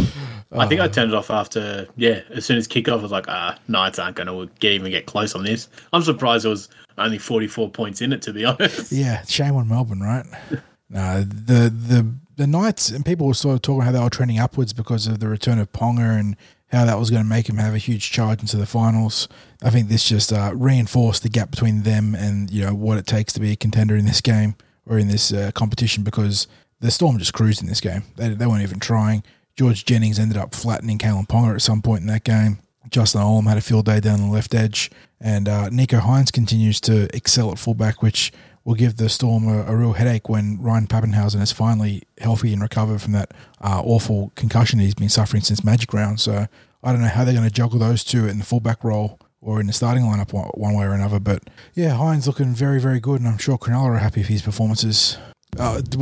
[0.53, 3.29] I think I turned it off after, yeah, as soon as kickoff, I was like,
[3.29, 5.69] ah, Knights aren't going to get even get close on this.
[5.93, 8.93] I'm surprised there was only 44 points in it, to be honest.
[8.93, 10.27] Yeah, shame on Melbourne, right?
[10.91, 14.39] no, the, the, the Knights, and people were sort of talking how they were trending
[14.39, 16.37] upwards because of the return of Ponga and
[16.69, 19.29] how that was going to make him have a huge charge into the finals.
[19.63, 23.07] I think this just uh, reinforced the gap between them and you know what it
[23.07, 26.47] takes to be a contender in this game or in this uh, competition because
[26.81, 28.03] the Storm just cruised in this game.
[28.17, 29.23] They, they weren't even trying.
[29.57, 32.59] George Jennings ended up flattening Kalyn Ponga at some point in that game.
[32.91, 36.81] Justin Olam had a field day down the left edge, and uh, Nicho Hynes continues
[36.83, 38.33] to excel at fullback, which
[38.65, 42.61] will give the Storm a, a, real headache when Ryan Papenhuyzen is finally healthy and
[42.61, 46.19] recovered from that uh, awful concussion he's been suffering since Magic Round.
[46.19, 46.47] So
[46.83, 49.61] I don't know how they're going to juggle those two in the fullback role or
[49.61, 51.21] in the starting lineup one, one way or another.
[51.21, 51.45] But
[51.75, 55.17] yeah, Hynes looking very, very good, and I'm sure Cronulla are happy with his performances.
[55.59, 55.97] Uh, the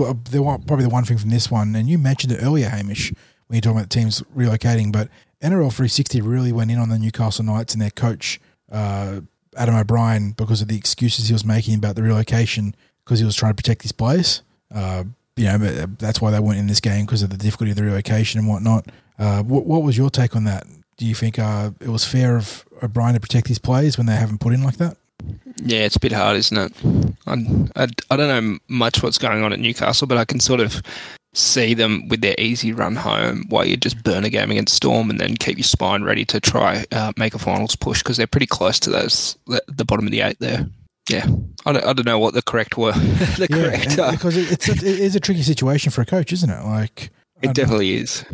[0.67, 3.13] probably the one thing from this one, and you mentioned it earlier, Hamish,
[3.47, 5.09] when you're talking about the teams relocating, but
[5.45, 8.41] NRL 360 really went in on the Newcastle Knights and their coach,
[8.73, 9.21] uh,
[9.57, 13.37] Adam O'Brien because of the excuses he was making about the relocation because he was
[13.37, 14.43] trying to protect his players.
[14.75, 15.05] Uh,
[15.37, 17.83] you know, that's why they weren't in this game because of the difficulty of the
[17.83, 18.87] relocation and whatnot.
[19.19, 20.65] Uh, what, what, was your take on that?
[20.97, 24.17] Do you think uh, it was fair of O'Brien to protect his players when they
[24.17, 24.97] haven't put in like that?
[25.57, 27.17] Yeah, it's a bit hard, isn't it?
[27.27, 30.61] I, I, I don't know much what's going on at Newcastle, but I can sort
[30.61, 30.81] of
[31.35, 35.11] see them with their easy run home while you just burn a game against Storm
[35.11, 38.27] and then keep your spine ready to try uh, make a finals push because they're
[38.27, 40.67] pretty close to those the, the, bottom of the eight there.
[41.11, 41.27] Yeah,
[41.67, 42.93] I don't, I don't know what the correct were.
[42.93, 46.33] the yeah, correct uh, because it's a, it is a tricky situation for a coach,
[46.33, 46.65] isn't it?
[46.65, 47.11] Like
[47.43, 48.03] it definitely know.
[48.03, 48.25] is.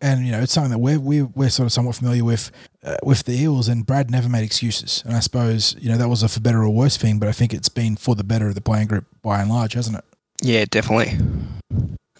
[0.00, 2.50] And you know, it's something that we're we, we're sort of somewhat familiar with
[2.82, 3.68] uh, with the Eels.
[3.68, 5.02] And Brad never made excuses.
[5.06, 7.32] And I suppose you know that was a for better or worse thing, but I
[7.32, 10.04] think it's been for the better of the playing group by and large, hasn't it?
[10.42, 11.18] Yeah, definitely.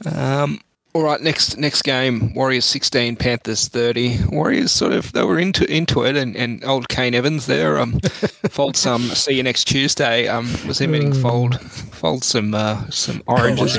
[0.04, 0.60] Um,
[0.96, 4.18] all right, next next game, Warriors sixteen, Panthers thirty.
[4.30, 7.78] Warriors sort of they were into into it, and, and old Kane Evans there.
[7.78, 8.00] Um,
[8.48, 9.02] fold some.
[9.02, 10.26] See you next Tuesday.
[10.26, 13.78] Um, was he meaning fold fold some uh, some oranges?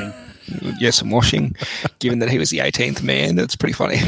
[0.80, 1.56] yeah, some washing.
[2.00, 4.00] Given that he was the 18th man, that's pretty funny.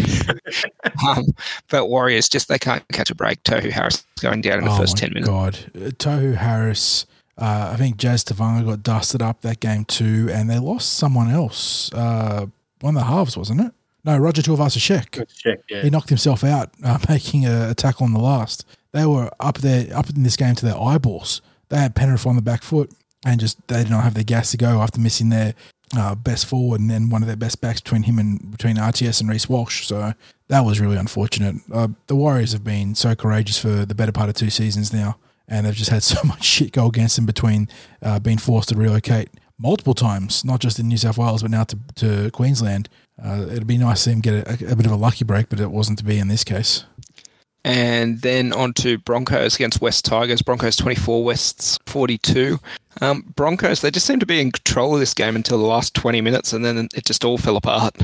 [1.08, 1.26] um,
[1.70, 3.44] but Warriors just they can't catch a break.
[3.44, 5.30] Tohu Harris going down in the oh first 10 minutes.
[5.30, 7.06] God, uh, Tohu Harris
[7.40, 11.30] uh, I think Jazz Tevaga got dusted up that game too, and they lost someone
[11.30, 11.92] else.
[11.94, 12.48] Uh,
[12.82, 13.72] one of the halves, wasn't it?
[14.04, 15.26] No, Roger Tuivasa-Sheck.
[15.70, 15.82] Yeah.
[15.82, 18.66] He knocked himself out, uh, making a, a, tackle on the last.
[18.92, 21.42] They were up there, up in this game to their eyeballs.
[21.70, 22.92] They had Penrith on the back foot,
[23.26, 25.54] and just they did not have the gas to go after missing their
[25.98, 29.22] uh, best forward and then one of their best backs between him and between RTS
[29.22, 29.88] and Reece Walsh.
[29.88, 30.14] So
[30.48, 31.56] that was really unfortunate.
[31.72, 35.18] Uh, the Warriors have been so courageous for the better part of two seasons now
[35.50, 37.68] and they've just had so much shit go against them between
[38.02, 41.66] uh, being forced to relocate multiple times, not just in New South Wales, but now
[41.66, 42.88] to, to Queensland.
[43.22, 45.50] Uh, it'd be nice to see them get a, a, bit of a lucky break,
[45.50, 46.86] but it wasn't to be in this case.
[47.66, 50.42] And then on to Broncos against West Tigers.
[50.42, 52.58] Broncos 24, Wests 42.
[53.02, 55.94] Um, Broncos, they just seemed to be in control of this game until the last
[55.94, 57.98] 20 minutes, and then it just all fell apart.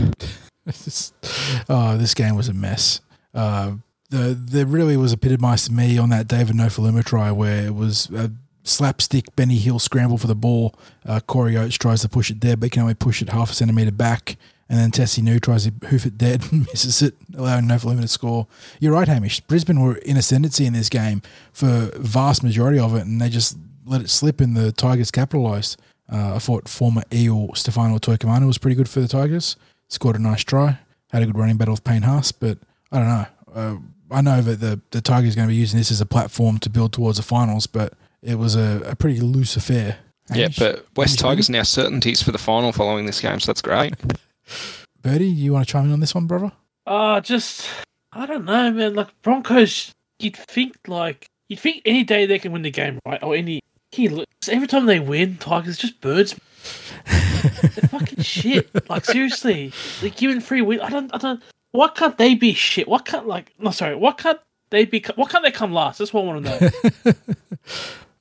[1.70, 3.00] oh, this game was a mess.
[3.34, 3.74] Uh,
[4.10, 8.10] the there really was epitomised to me on that David Nofoaluma try where it was
[8.12, 8.32] a
[8.64, 10.76] slapstick Benny Hill scramble for the ball.
[11.06, 13.52] Uh, Corey Oates tries to push it dead, but he can only push it half
[13.52, 14.38] a centimetre back.
[14.68, 18.08] And then Tesi Niu tries to hoof it dead and misses it, allowing Nofoaluma to
[18.08, 18.48] score.
[18.80, 19.42] You're right, Hamish.
[19.42, 21.22] Brisbane were in ascendancy in this game
[21.54, 25.80] for vast majority of it, and they just let it slip, and the Tigers capitalised.
[26.12, 29.56] Uh, I thought former Eel Stefano Toikamanu was pretty good for the Tigers.
[29.88, 30.80] Scored a nice try.
[31.12, 32.58] Had a good running battle with Payne Haas, but
[32.92, 33.26] I don't know.
[33.54, 33.76] Uh,
[34.16, 36.58] I know that the, the Tigers are going to be using this as a platform
[36.60, 39.98] to build towards the finals, but it was a, a pretty loose affair.
[40.30, 40.58] Yeah, Hamish?
[40.58, 43.94] but West Hamish, Tigers now certainties for the final following this game, so that's great.
[45.02, 46.52] Bertie, you want to chime in on this one, brother?
[46.88, 47.68] Uh just
[48.14, 48.96] I don't know, man.
[48.96, 53.22] Like Broncos, you'd think like you'd think any day they can win the game, right?
[53.22, 53.60] Or any
[53.92, 56.36] he look- every time they win, Tigers just birds.
[57.06, 58.90] They're fucking shit.
[58.90, 60.82] Like seriously, they're giving free win.
[60.82, 61.14] I don't.
[61.14, 61.44] I don't.
[61.76, 62.88] Why can't they be shit?
[62.88, 63.54] What can't like?
[63.60, 63.96] No, sorry.
[63.96, 65.04] What can't they be?
[65.16, 66.00] What can't they come last?
[66.00, 66.60] That's what I want to
[67.06, 67.14] know.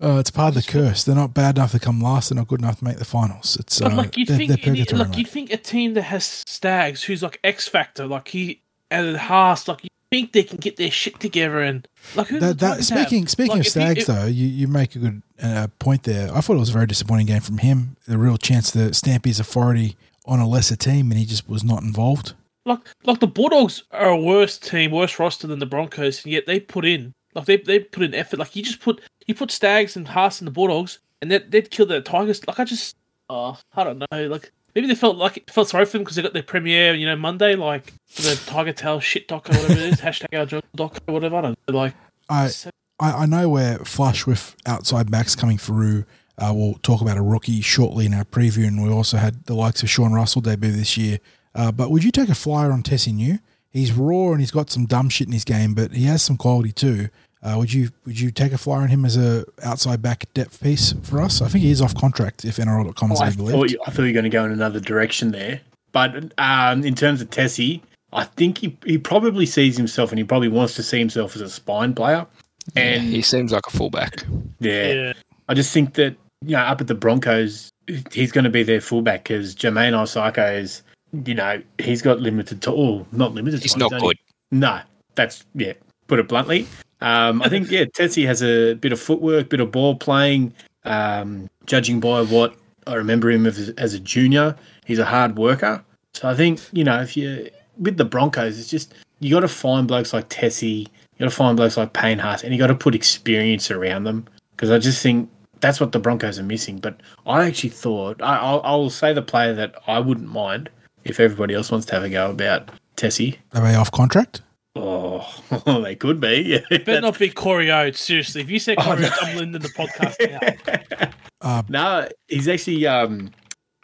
[0.02, 1.04] Uh, it's part of the curse.
[1.04, 2.28] They're not bad enough to come last.
[2.28, 3.56] They're not good enough to make the finals.
[3.58, 5.18] It's But uh, like you'd they're, think, they're any, like mate.
[5.18, 9.66] you'd think a team that has Stags, who's like X Factor, like he and Haas,
[9.66, 13.26] like you think they can get their shit together and like who That, that, speaking
[13.28, 16.28] speaking of Stags, though, you, you make a good uh, point there.
[16.34, 17.96] I thought it was a very disappointing game from him.
[18.06, 21.64] The real chance to stamp his authority on a lesser team, and he just was
[21.64, 22.34] not involved.
[22.64, 26.46] Like like the Bulldogs are a worse team, worse roster than the Broncos, and yet
[26.46, 28.38] they put in like they they put in effort.
[28.38, 31.70] Like you just put you put Stags and Haas and the Bulldogs, and they'd, they'd
[31.70, 32.46] kill the Tigers.
[32.46, 32.96] Like I just,
[33.30, 34.26] oh, I don't know.
[34.28, 37.06] Like maybe they felt like felt sorry for them because they got their premiere, you
[37.06, 40.98] know, Monday, like the Tiger Tail shit doc or whatever it is, hashtag our doc
[41.06, 41.36] or whatever.
[41.36, 41.74] I don't know.
[41.74, 41.94] Like
[42.28, 46.04] I, so- I, I know we're flush with outside backs coming through.
[46.36, 49.54] Uh, we'll talk about a rookie shortly in our preview, and we also had the
[49.54, 51.18] likes of Sean Russell debut this year.
[51.54, 53.38] Uh, but would you take a flyer on Tesi Niu?
[53.70, 56.36] He's raw and he's got some dumb shit in his game, but he has some
[56.36, 57.08] quality too.
[57.42, 60.62] Uh, would you would you take a flyer on him as a outside back depth
[60.62, 61.42] piece for us?
[61.42, 63.72] I think he is off contract if NRL.com is Oh, I to thought believed.
[63.72, 65.60] you, I thought you were going to go in another direction there.
[65.92, 67.80] But um, in terms of Tesi,
[68.12, 71.42] I think he, he probably sees himself and he probably wants to see himself as
[71.42, 72.26] a spine player.
[72.74, 74.24] And And he seems like a fullback.
[74.60, 75.12] yeah, yeah,
[75.48, 77.68] I just think that you know up at the Broncos,
[78.10, 80.82] he's going to be their fullback because Jamayne Isaako is,
[81.26, 83.62] you know, he's got limited to oh, not limited.
[83.62, 84.18] He's time, not good.
[84.50, 84.80] No,
[85.14, 85.74] that's yeah.
[86.06, 86.66] Put it bluntly.
[87.00, 90.54] Um, I think yeah, Tesi has a bit of footwork, bit of ball playing.
[90.84, 92.54] Um, judging by what
[92.86, 95.82] I remember him as, as a junior, he's a hard worker.
[96.12, 99.48] So I think you know if you with the Broncos, it's just you got to
[99.48, 102.68] find blokes like Tesi, you got to find blokes like Payne Haas, and you got
[102.68, 106.78] to put experience around them because I just think that's what the Broncos are missing.
[106.78, 110.70] But I actually thought I, I'll, I'll say the player that I wouldn't mind
[111.04, 113.36] if everybody else wants to have a go about Tesi.
[113.52, 114.42] Are they off contract?
[114.76, 115.24] Oh,
[115.84, 116.42] they could be.
[116.70, 118.00] Yeah, better not be Corey Oates.
[118.00, 119.06] Seriously, if you said Oh, Corey no.
[119.08, 121.10] Oates, I'm ending the podcast now.
[121.40, 122.86] Uh, no, he's actually.
[122.86, 123.30] Um,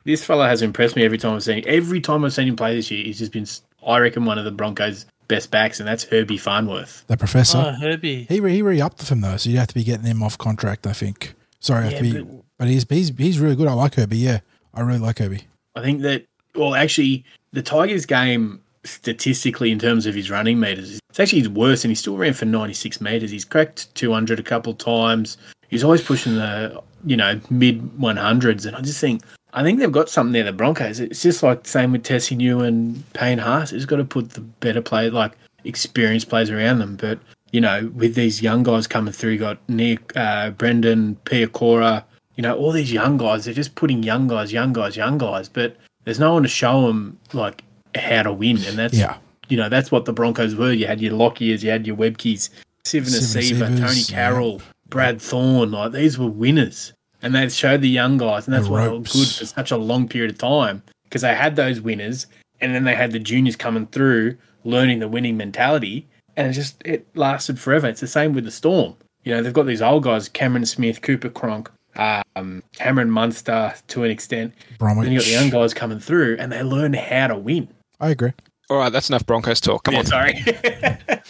[0.05, 1.65] this fella has impressed me every time I've seen him.
[1.67, 3.45] Every time I've seen him play this year, he's just been,
[3.87, 7.05] I reckon, one of the Broncos' best backs, and that's Herbie Farnworth.
[7.07, 7.59] the professor.
[7.59, 8.25] Oh, Herbie.
[8.31, 10.23] He re, he re upped with him though, so you'd have to be getting him
[10.23, 10.87] off contract.
[10.87, 11.35] I think.
[11.59, 13.69] Sorry, I have to be, but, he's he's he's really good.
[13.69, 14.17] I like Herbie.
[14.17, 14.41] Yeah,
[14.73, 15.43] I really like Herbie.
[15.75, 16.25] I think that,
[16.61, 21.85] well, actually, the Tigers game statistically in terms of his running meters, it's actually worse,
[21.85, 23.31] and he still ran for 96 meters.
[23.31, 25.39] He's cracked 200 a couple times.
[25.69, 29.91] He's always pushing the, you know, mid 100s, and I just think, I think they've
[29.91, 31.01] got something there, the Broncos.
[31.01, 33.73] It's just like same with Tesi Niu and Payne Haas.
[33.73, 35.33] It's got to put the better play, like
[35.65, 36.97] experienced players around them.
[36.97, 37.19] But,
[37.53, 42.05] you know, with these young guys coming through, got Nick, uh, Brendan, Piakura,
[42.37, 45.49] you know, all these young guys, they're just putting young guys, young guys, young guys,
[45.49, 45.77] but
[46.11, 47.63] there's no one to show them, like,
[47.95, 48.57] how to win.
[48.65, 49.17] And that's, Yeah,
[49.49, 50.73] you know, that's what the Broncos were.
[50.73, 52.51] You had your Lockyers, you had your Webckes,
[52.85, 55.71] Sivan Asiva, Tonie Carroll, Brad Thorn.
[55.71, 56.93] Like these were winners,
[57.23, 59.71] and they showed the young guys, and that's The why they were good for such
[59.71, 62.27] a long period of time because they had those winners,
[62.61, 66.83] and then they had the juniors coming through, learning the winning mentality, and it just
[66.85, 67.87] it lasted forever.
[67.87, 68.97] It's the same with the Storm.
[69.23, 71.71] You know, they've got these old guys: Cameron Smith, Cooper Cronk.
[71.97, 74.55] Um, Cameron Munster to an extent.
[74.79, 75.05] Bromwich.
[75.07, 77.69] Then you got the young guys coming through, and they learn how to win.
[78.01, 78.33] I agree.
[78.71, 79.83] All right, that's enough Broncos talk.
[79.85, 80.07] Come Yeah, on.
[80.07, 80.45] sorry.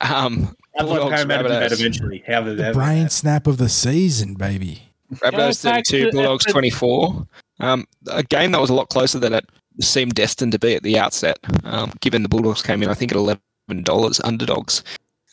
[0.00, 1.80] Um, I'd like Parramatta to bet Rabbitohs.
[1.80, 2.22] eventually.
[2.26, 2.74] How did The that?
[2.74, 4.82] brain snap of the season, baby.
[5.14, 7.26] Rabbitohs Go 32, Bulldogs 24.
[7.60, 9.48] Um, a game that was a lot closer than it
[9.80, 13.10] seemed destined to be at the outset, um, given the Bulldogs came in, I think,
[13.12, 14.84] at $11 underdogs.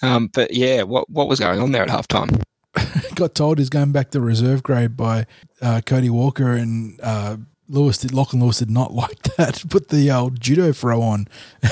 [0.01, 2.41] Um, but yeah, what what was going on there at halftime?
[3.15, 5.25] Got told he's going back to reserve grade by
[5.61, 7.37] uh, Cody Walker and uh,
[7.69, 9.63] Lewis did Lachlan Lewis did not like that.
[9.69, 11.27] Put the old judo throw on.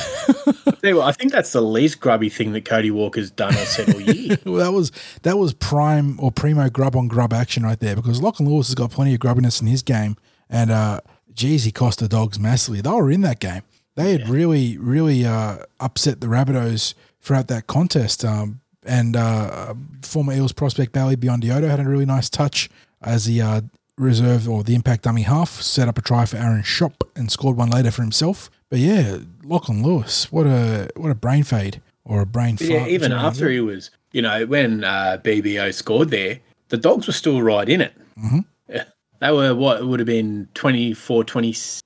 [0.84, 4.02] What, I think that's the least grubby thing that Cody Walker's done or said all
[4.02, 4.40] year.
[4.46, 8.20] well, that was that was prime or primo grub on grub action right there because
[8.20, 10.18] Lachlan Lewis has got plenty of grubbiness in his game,
[10.50, 11.02] and uh,
[11.34, 12.82] geez, he cost the dogs massively.
[12.82, 13.62] They were in that game.
[13.96, 18.26] They had really, really uh, upset the Rabbitohs throughout that contest.
[18.26, 22.70] Um, and uh, former Eels prospect Bailey Biondi-Odo had a really nice touch
[23.02, 23.62] as the uh,
[23.98, 27.58] reserve or the impact dummy half set up a try for Aaron Shop and scored
[27.58, 28.50] one later for himself.
[28.70, 32.88] But yeah, Lachlan Lewis, what a what a brain fade or a brain But yeah,
[32.88, 36.40] even after he was, you know, when uh, BBO scored there,
[36.70, 37.94] the dogs were still right in it.
[38.18, 38.46] Mhm.
[38.70, 38.86] Yeah.
[39.20, 41.82] They were what it would have been 24 26.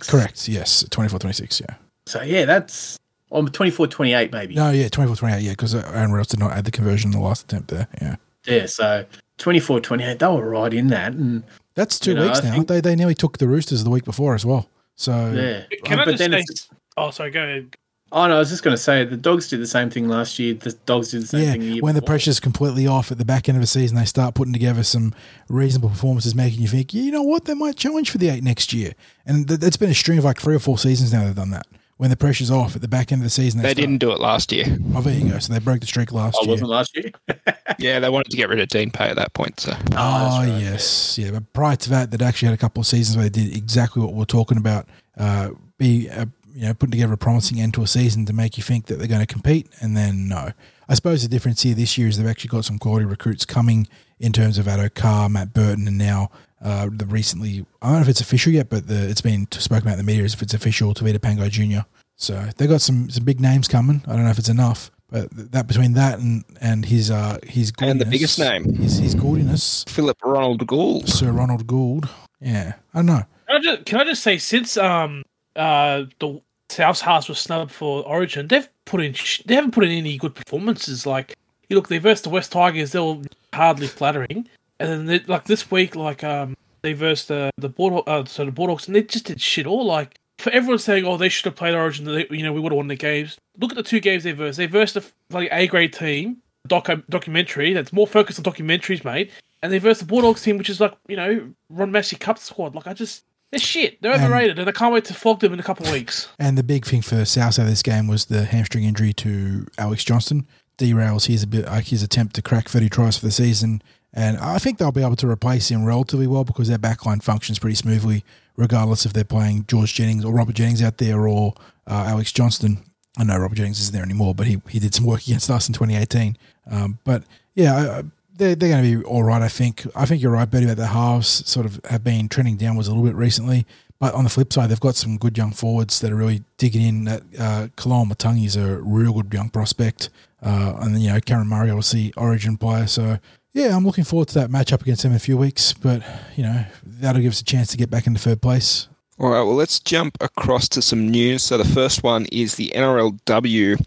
[0.00, 1.74] correct, yes, 24-26, yeah.
[2.06, 2.98] So yeah, that's
[3.30, 4.54] on 24 28 maybe.
[4.54, 7.44] No, yeah, 24-28, yeah, because Adam Reynolds did not add the conversion in the last
[7.44, 7.86] attempt there.
[8.00, 9.04] Yeah, Yeah, so
[9.38, 11.12] 24 28, they were right in that.
[11.12, 11.42] And
[11.74, 12.54] that's two You know, weeks I now.
[12.54, 14.68] think- They they nearly took the Roosters the week before as well.
[14.96, 15.62] So yeah.
[15.84, 16.44] Can I but just then say?
[16.48, 17.30] it's, Oh, sorry.
[17.30, 17.76] Go ahead.
[18.10, 20.38] oh no, I was just going to say the dogs did the same thing last
[20.40, 20.54] year.
[20.54, 22.14] The dogs did the same yeah, thing the year when the before.
[22.14, 25.14] pressure's completely off at the back end of a season, they start putting together some
[25.48, 28.42] reasonable performances, making you think, yeah, you know what, they might challenge for the eight
[28.42, 28.94] next year.
[29.26, 31.50] And th- that's been a string of like three or four seasons now they've done
[31.50, 31.66] that.
[31.98, 34.10] When the pressure's off at the back end of the season, They start- didn't do
[34.12, 34.78] it last year.
[34.94, 35.38] Oh, there you go.
[35.40, 36.52] So they broke the streak last year I year.
[36.52, 37.10] wasn't last year.
[37.80, 39.60] Yeah, they wanted to get rid of Dean Pay at that point.
[39.60, 41.30] So Oh, that's right, yes, yeah.
[41.32, 44.02] But prior to that, they'd actually had a couple of seasons where they did exactly
[44.02, 44.88] what we're talking about.
[45.16, 48.56] Uh, be uh, you know putting together a promising end to a season to make
[48.56, 50.50] you think that they're going to compete, and then no.
[50.88, 53.86] I suppose the difference here this year is they've actually got some quality recruits coming
[54.18, 56.30] in terms of Addo Carr, Matt Burton, and now
[56.62, 59.84] uh, the recently I don't know if it's official yet, but the, it's been spoken
[59.88, 60.94] about in the media as if it's official.
[60.94, 61.86] Tevita Pangai Jr.
[62.16, 64.02] So they got some some big names coming.
[64.06, 64.90] I don't know if it's enough.
[65.10, 68.74] But that between that and and his uh his And the biggest name.
[68.74, 71.08] his his gaudiness, Philip Ronald Gould.
[71.08, 72.08] Sir Ronald Gould.
[72.40, 73.22] Yeah, I don't know.
[73.46, 75.22] Can I just, can I just say, since um
[75.56, 79.14] uh the South Halves was snubbed for Origin, they've put in
[79.46, 81.06] they haven't put in any good performances.
[81.06, 81.34] Like
[81.70, 83.22] you look, they versed the West Tigers, they were
[83.54, 84.46] hardly flattering,
[84.80, 88.44] and then they, like this week, like um they versed the the Board uh, so
[88.44, 89.84] the Bulldogs, and they just did shit all.
[89.84, 92.72] Like for everyone saying, oh, they should have played Origin, they, you know, we would
[92.72, 93.36] have won the games.
[93.58, 94.58] Look at the two games they versed.
[94.58, 96.38] They versed a like A grade team,
[96.68, 99.30] docu- documentary that's more focused on documentaries, mate.
[99.62, 102.74] And they versed the Bulldogs team, which is like you know Ron Massey Cup squad.
[102.74, 104.00] Like I just they're shit.
[104.02, 106.28] They're overrated, and I can't wait to flog them in a couple of weeks.
[106.38, 109.66] And the big thing for South out of this game was the hamstring injury to
[109.78, 110.46] Alex Johnston.
[110.76, 113.82] Derails his, bit, his attempt to crack 30 tries for the season.
[114.12, 117.58] And I think they'll be able to replace him relatively well because their backline functions
[117.58, 118.24] pretty smoothly,
[118.56, 121.54] regardless if they're playing George Jennings or Robert Jennings out there or
[121.86, 122.78] uh, Alex Johnston.
[123.18, 125.68] I know Robert Jennings isn't there anymore, but he, he did some work against us
[125.68, 126.36] in 2018.
[126.70, 128.02] Um, but yeah,
[128.34, 129.86] they're, they're going to be all right, I think.
[129.94, 132.92] I think you're right, Bertie, about the halves sort of have been trending downwards a
[132.92, 133.66] little bit recently.
[134.00, 136.82] But on the flip side, they've got some good young forwards that are really digging
[136.82, 137.04] in.
[137.04, 140.08] That uh, Kalon Matangi is a real good young prospect.
[140.40, 142.86] Uh, and then, you know, Cam Murray, obviously, origin player.
[142.86, 143.18] So,
[143.58, 145.72] yeah, I'm looking forward to that matchup against them in a few weeks.
[145.72, 146.02] But,
[146.36, 148.88] you know, that'll give us a chance to get back into third place.
[149.18, 151.42] All right, well, let's jump across to some news.
[151.42, 153.84] So the first one is the NRLW.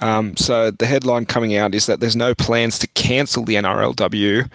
[0.00, 4.50] Um, so the headline coming out is that there's no plans to cancel the NRLW,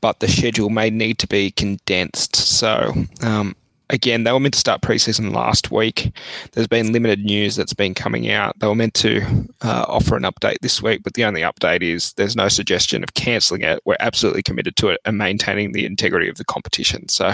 [0.00, 2.34] but the schedule may need to be condensed.
[2.34, 3.54] So um,
[3.90, 6.12] again, they were meant to start preseason last week.
[6.52, 8.58] There's been limited news that's been coming out.
[8.58, 9.22] They were meant to
[9.62, 13.14] uh, offer an update this week, but the only update is there's no suggestion of
[13.14, 13.80] cancelling it.
[13.84, 17.08] We're absolutely committed to it and maintaining the integrity of the competition.
[17.08, 17.32] So.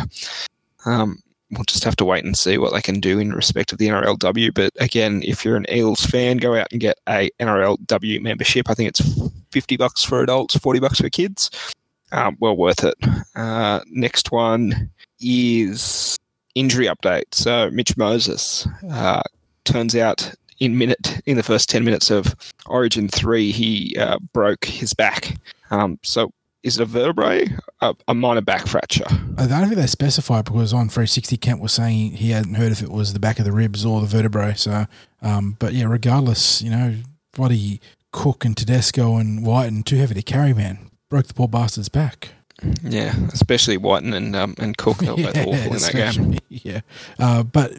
[0.87, 3.79] Um, we'll just have to wait and see what they can do in respect of
[3.79, 4.53] the NRLW.
[4.55, 8.69] But again, if you're an Eels fan, go out and get a NRLW membership.
[8.69, 11.51] I think it's fifty bucks for adults, forty bucks for kids.
[12.13, 12.95] Um, well worth it.
[13.35, 16.17] Uh, next one is
[16.55, 17.33] injury update.
[17.33, 19.23] So Mitch Moses uh,
[19.65, 22.35] turns out in minute in the first ten minutes of
[22.67, 25.37] Origin three, he uh, broke his back.
[25.71, 26.31] Um, so
[26.65, 27.47] is it a vertebrae?
[27.83, 29.05] A, a minor back fracture.
[29.37, 32.83] I don't think they specified because on 360 Kent was saying he hadn't heard if
[32.83, 34.55] it was the back of the ribs or the vertebrae.
[34.55, 34.87] So,
[35.21, 36.97] um, but yeah, regardless, you know,
[37.35, 37.83] bloody
[38.13, 41.91] Cook and Tedesco and White and too heavy to carry, man, broke the poor bastard's
[41.91, 42.31] back.
[42.83, 44.99] Yeah, especially Wighton and um, and Cook.
[44.99, 46.39] They were both awful in that game.
[46.49, 46.81] Yeah,
[47.19, 47.73] uh, but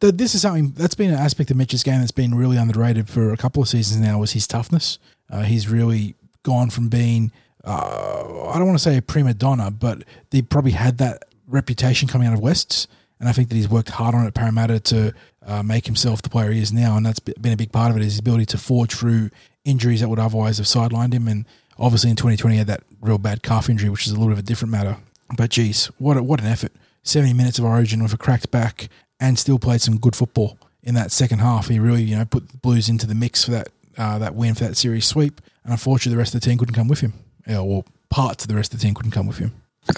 [0.00, 3.08] th- this is something that's been an aspect of Mitch's game that's been really underrated
[3.08, 4.18] for a couple of seasons now.
[4.18, 4.98] Was his toughness?
[5.30, 7.30] Uh, he's really gone from being
[7.64, 12.08] uh, I don't want to say a prima donna, but they probably had that reputation
[12.08, 12.88] coming out of Wests,
[13.20, 15.14] and I think that he's worked hard on it at Parramatta to
[15.46, 17.96] uh, make himself the player he is now, and that's been a big part of
[17.96, 19.30] it is his ability to forge through
[19.64, 21.46] injuries that would otherwise have sidelined him, and
[21.82, 24.38] obviously in 2020 he had that real bad calf injury, which is a little bit
[24.38, 24.96] of a different matter.
[25.36, 26.72] But geez, what a, what an effort!
[27.02, 30.94] 70 minutes of Origin with a cracked back and still played some good football in
[30.94, 31.68] that second half.
[31.68, 33.68] He really, you know, put the Blues into the mix for that
[33.98, 35.40] uh, that win for that series sweep.
[35.64, 37.14] And unfortunately, the rest of the team couldn't come with him.
[37.46, 39.52] Yeah, well, parts of the rest of the team couldn't come with him.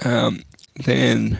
[0.04, 0.42] Um,
[0.84, 1.38] then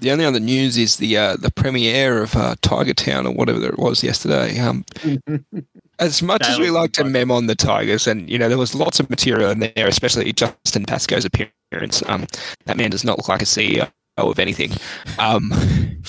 [0.00, 3.64] the only other news is the uh, the premiere of uh, Tiger Town or whatever
[3.66, 4.58] it was yesterday.
[4.58, 4.84] Um,
[6.00, 8.74] as much as we like to mem on the Tigers, and you know there was
[8.74, 12.02] lots of material in there, especially Justin Pascoe's appearance.
[12.08, 12.26] Um,
[12.66, 14.72] that man does not look like a CEO of anything.
[15.18, 15.52] Um,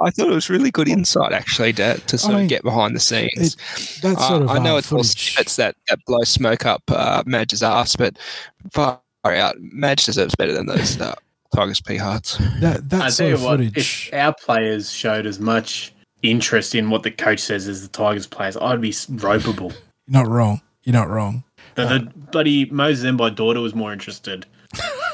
[0.00, 2.62] I thought it was really good insight, actually, to, to sort I mean, of get
[2.64, 3.54] behind the scenes.
[3.54, 5.34] It, that's sort Uh, of I know it's all footage.
[5.34, 8.18] snippets that, that blow smoke up uh, Madge's ass, but
[8.72, 11.14] far out, Madge deserves better than those uh,
[11.54, 12.38] Tigers P hearts.
[12.60, 14.08] that that I sort tell you of what, footage.
[14.10, 15.93] if our players showed as much
[16.24, 19.72] interest in what the coach says as the Tigers players, I'd be ropeable.
[20.06, 20.60] You're not wrong.
[20.82, 21.44] You're not wrong.
[21.76, 24.46] The, the bloody Moses and my daughter was more interested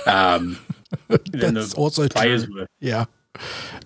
[0.07, 0.59] um,
[1.09, 2.61] than That's the also players true.
[2.61, 2.67] were.
[2.81, 3.07] Yeah.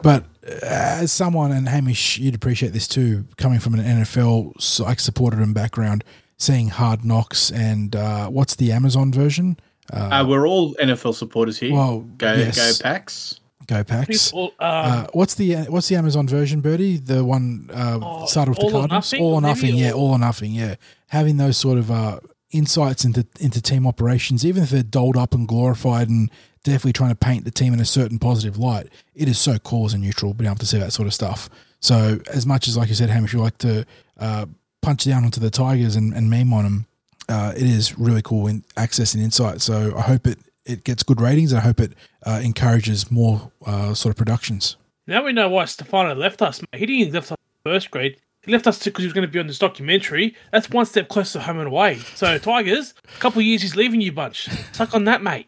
[0.03, 5.01] But uh, as someone, and Hamish, you'd appreciate this too, coming from an NFL like
[5.01, 6.05] supported and background,
[6.39, 9.59] seeing Hard Knocks and uh, what's the Amazon version?
[9.93, 11.73] Uh, we're all NFL supporters here.
[11.73, 12.79] Well, go yes.
[12.79, 13.41] go Packs.
[13.67, 14.29] Go Packs.
[14.29, 16.97] People, um, Uh, what's the what's the Amazon version, Birdie?
[16.97, 19.13] The one uh, Oh, started with the All or Cardinals.
[19.13, 20.75] Nothing, all or nothing, yeah, all or nothing, yeah.
[21.09, 25.35] Having those sort of uh, insights into into team operations, even if they're dolled up
[25.35, 26.31] and glorified, and
[26.63, 29.85] definitely trying to paint the team in a certain positive light, it is so cool
[29.87, 31.49] as a neutral being able to see that sort of stuff.
[31.81, 33.85] So, as much as like you said, Hamish, you like to
[34.19, 34.47] uh,
[34.81, 36.87] punch down onto the Tigers and, and meme on them,
[37.29, 39.61] uh, it is really cool in access and insight.
[39.61, 41.53] So, I hope it it gets good ratings.
[41.53, 41.93] I hope it
[42.27, 44.77] uh, encourages more uh, sort of productions.
[45.07, 46.61] Now we know why Stefano left us.
[46.61, 46.79] Mate.
[46.81, 48.17] He didn't left us first grade.
[48.43, 50.35] He left us to because he was going to be on this documentary.
[50.53, 51.97] That's one step closer to home and away.
[52.15, 54.49] So Tigers, a couple of years he's leaving you bunch.
[54.73, 55.47] Suck on that, mate.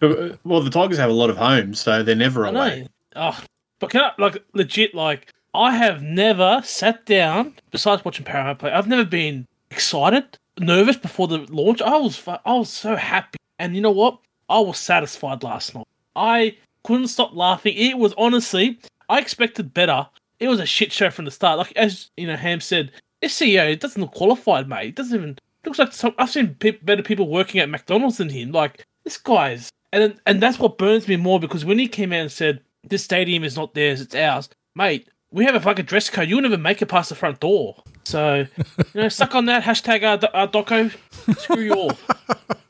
[0.00, 2.80] Uh, Well, the Tigers have a lot of homes, so they're never I away.
[2.82, 2.86] know.
[3.16, 3.40] Oh,
[3.80, 8.72] but can I like legit like I have never sat down besides watching Parramatta play.
[8.72, 11.82] I've never been excited, nervous before the launch.
[11.82, 14.18] I was I was so happy, and you know what?
[14.52, 15.86] I was satisfied last night.
[16.14, 17.74] I couldn't stop laughing.
[17.74, 18.78] It was honestly,
[19.08, 20.06] I expected better.
[20.40, 21.56] It was a shit show from the start.
[21.56, 22.92] Like as you know, Ham said,
[23.22, 24.88] this CEO doesn't look qualified, mate.
[24.88, 28.28] It doesn't even looks like some, I've seen pe- better people working at McDonald's than
[28.28, 28.52] him.
[28.52, 32.20] Like this guy's, and and that's what burns me more because when he came out
[32.20, 35.08] and said this stadium is not theirs, it's ours, mate.
[35.30, 36.28] We have a fucking dress code.
[36.28, 37.82] You'll never make it past the front door.
[38.04, 40.94] So, you know, suck on that hashtag uh, uh, doco.
[41.38, 41.92] Screw you all.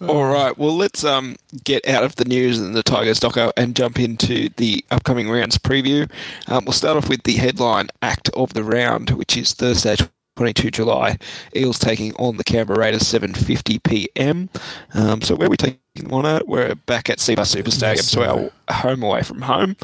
[0.00, 0.56] All right.
[0.56, 4.48] Well, let's um get out of the news and the Tigers doco and jump into
[4.56, 6.10] the upcoming rounds preview.
[6.48, 9.96] Um, we'll start off with the headline act of the round, which is Thursday,
[10.36, 11.18] 22 July.
[11.54, 14.48] Eels taking on the Canberra Raiders, 7:50 p.m.
[14.94, 15.78] Um, so where are we taking
[16.10, 16.48] on it?
[16.48, 19.76] We're back at Cbus Super Stadium, so our home away from home.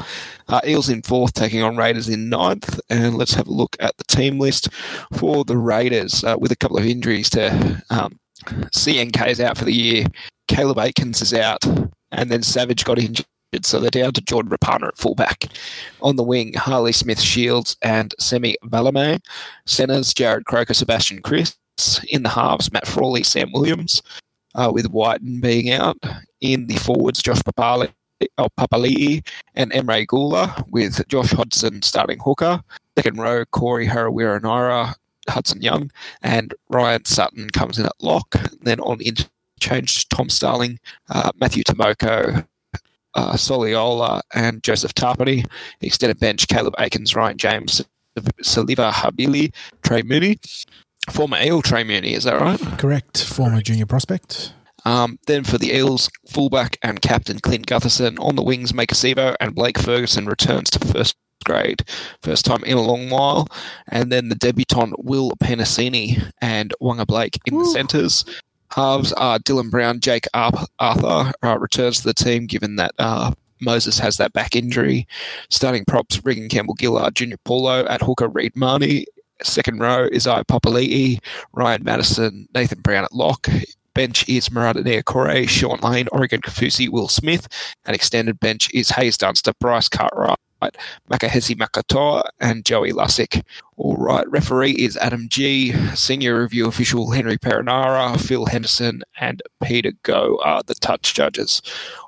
[0.47, 2.79] Uh, Eels in fourth, taking on Raiders in ninth.
[2.89, 4.69] And let's have a look at the team list
[5.13, 9.65] for the Raiders uh, with a couple of injuries to um, CNK is out for
[9.65, 10.05] the year.
[10.47, 11.63] Caleb Aikins is out,
[12.11, 13.25] and then Savage got injured,
[13.63, 15.45] so they're down to Jordan Rapana at fullback.
[16.01, 19.19] On the wing, Harley Smith Shields and Semi Valemei.
[19.65, 21.55] Centers, Jarrod Croker, Sebastian Kris.
[22.09, 24.01] In the halves, Matt Frawley, Sam Williams,
[24.55, 25.97] uh, with Wighton being out.
[26.41, 27.89] In the forwards, Josh Papali,
[28.37, 29.25] oh, Papali'i
[29.55, 32.61] and Emre Guler, with Josh Hodgson starting hooker.
[32.97, 34.93] Second row, Corey Harawira-Naera,
[35.29, 38.35] Hudson Young, and Ryan Sutton comes in at lock.
[38.61, 42.45] Then on interchange, Tom Starling, uh, Matthew Timoko,
[43.15, 45.45] uh, Soliola, and Joseph Tapine.
[45.81, 47.83] Extended bench, Caleb Aikins, Ryan James,
[48.43, 49.53] Siliva Havili,
[49.83, 50.37] Trey Mooney.
[51.09, 52.59] Former Eel Trey Mooney, is that right?
[52.77, 53.23] Correct.
[53.23, 54.53] Former junior prospect.
[54.85, 58.19] Um, then for the Eels, fullback and captain Clint Gutherson.
[58.19, 61.15] On the wings, Maika Sivo and Blake Ferguson returns to first
[61.45, 61.83] grade,
[62.21, 63.47] first time in a long while.
[63.87, 68.25] And then the debutant Will Penisini and Waqa Blake in the centres.
[68.71, 73.97] Halves are Dylan Brown, Jake Arthur uh, returns to the team given that uh, Moses
[73.99, 75.07] has that back injury.
[75.49, 79.05] Starting props, Reagan Campbell-Gillard, Junior Paulo at hooker, Reed Mahoney.
[79.41, 81.19] Second row is I Papali'i,
[81.53, 83.47] Ryan Matterson, Nathan Brown at lock.
[83.95, 87.47] Bench is Marata Niukore, Shaun Lane, Oregon Kaufusi, Will Smith.
[87.85, 90.37] And extended bench is Haze Dunster, Bryce Cartwright,
[91.11, 93.43] Makahesi Makatoa, and Joey Lussick.
[93.77, 95.73] All right, referee is Adam Gee.
[95.95, 101.61] Senior review official Henry Perenara, Phil Henderson, and Peter Gough are the touch judges.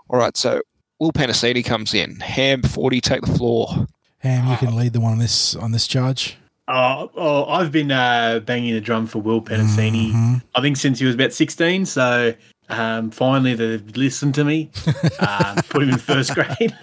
[0.10, 0.62] All right, so
[1.00, 2.20] Will Penisini comes in.
[2.20, 3.88] Ham 40, take the floor.
[4.20, 6.38] Ham, you can lead the one on this on this charge.
[6.68, 10.12] Oh, oh, I've been uh, banging the drum for Will Penisini.
[10.14, 10.44] Mhm.
[10.56, 11.86] I think since he was about 16.
[11.86, 12.34] So
[12.70, 14.70] Um, finally, they've listened to me.
[15.20, 16.76] um, put him in first grade.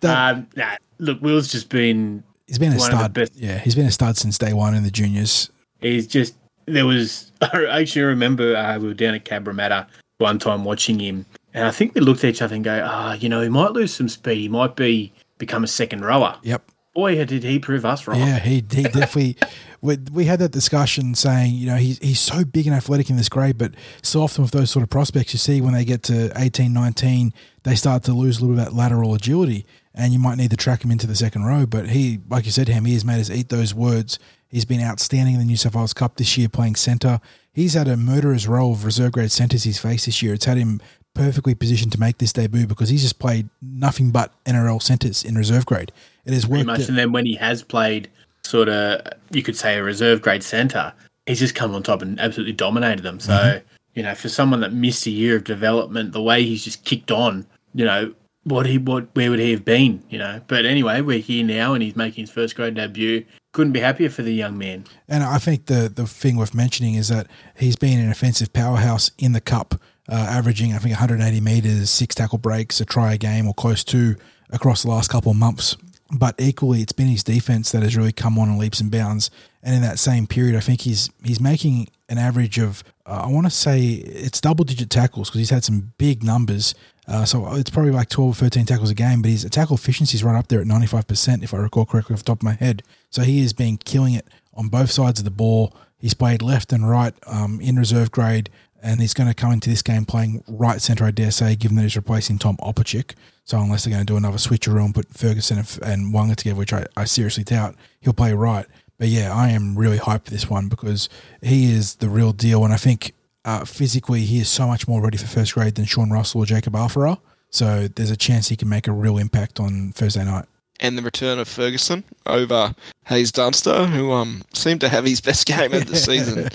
[0.00, 2.22] That- um, nah, look, Will's just been.
[2.46, 3.12] He's been a stud.
[3.14, 5.50] best- Yeah, he's been a stud since day one in the juniors.
[5.80, 6.34] He's just.
[6.66, 7.32] There was.
[7.40, 9.86] I actually remember uh, we were down at Cabramatta
[10.18, 13.14] one time watching him, and I think we looked at each other and go, "Ah,
[13.14, 14.38] you know, he might lose some speed.
[14.38, 16.62] He might be become a second rower." Yep.
[16.94, 18.18] Boy, did he prove us right.
[18.18, 19.38] Yeah, he, he definitely.
[19.82, 23.16] We, we had that discussion saying, you know, he's, he's so big and athletic in
[23.16, 26.04] this grade, but so often with those sort of prospects, you see when they get
[26.04, 30.12] to 18, 19, they start to lose a little bit of that lateral agility, and
[30.12, 31.66] you might need to track him into the second row.
[31.66, 34.20] But he, like you said, him, he has made us eat those words.
[34.48, 37.20] He's been outstanding in the New South Wales Cup this year, playing centre.
[37.52, 40.34] He's had a murderer's role of reserve grade centres he's faced this year.
[40.34, 40.80] It's had him
[41.14, 45.34] perfectly positioned to make this debut because he's just played nothing but NRL centres in
[45.34, 45.90] reserve grade.
[46.24, 46.80] It has pretty worked.
[46.80, 46.88] much.
[46.88, 48.08] And then when he has played
[48.44, 50.92] sort of, you could say a reserve grade centre,
[51.26, 53.20] he's just come on top and absolutely dominated them.
[53.20, 53.66] So, Mm-hmm.
[53.94, 57.10] you know, for someone that missed a year of development, the way he's just kicked
[57.10, 58.14] on, you know,
[58.44, 60.40] what he what where would he have been, you know?
[60.48, 63.24] But anyway, we're here now and he's making his first grade debut.
[63.52, 64.84] Couldn't be happier for the young man.
[65.08, 69.12] And I think the the thing worth mentioning is that he's been an offensive powerhouse
[69.18, 69.76] in the cup,
[70.08, 73.84] uh, averaging I think 180 meters, six tackle breaks, a try a game or close
[73.84, 74.16] to
[74.50, 75.76] across the last couple of months.
[76.14, 79.30] But equally, it's been his defense that has really come on in leaps and bounds.
[79.62, 83.28] And in that same period, I think he's he's making an average of uh, I
[83.28, 86.74] want to say it's double digit tackles because he's had some big numbers.
[87.08, 90.16] Uh, so it's probably like 12 or 13 tackles a game, but his tackle efficiency
[90.16, 92.52] is right up there at 95%, if I recall correctly off the top of my
[92.52, 92.84] head.
[93.10, 95.74] So he has been killing it on both sides of the ball.
[95.98, 98.50] He's played left and right um, in reserve grade,
[98.80, 101.76] and he's going to come into this game playing right centre, I dare say, given
[101.76, 103.14] that he's replacing Tom Opacic.
[103.44, 106.56] So unless they're going to do another switcheroo and put Ferguson and, and Waqa together,
[106.56, 108.66] which I, I seriously doubt, he'll play right.
[108.98, 111.08] But yeah, I am really hyped for this one because
[111.42, 113.14] he is the real deal, and I think
[113.44, 116.46] uh, physically he is so much more ready for first grade than Sean Russell or
[116.46, 117.18] Jacob Alpha are.
[117.50, 120.44] So there's a chance he can make a real impact on Thursday night.
[120.80, 122.74] and the return of Ferguson over
[123.06, 126.48] Haze Dunster, who um seemed to have his best game of the season.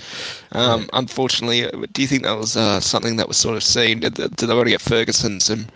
[0.52, 4.00] Um, unfortunately, do you think that was uh, something that was sort of seen?
[4.00, 5.66] Did, did they want to get Ferguson some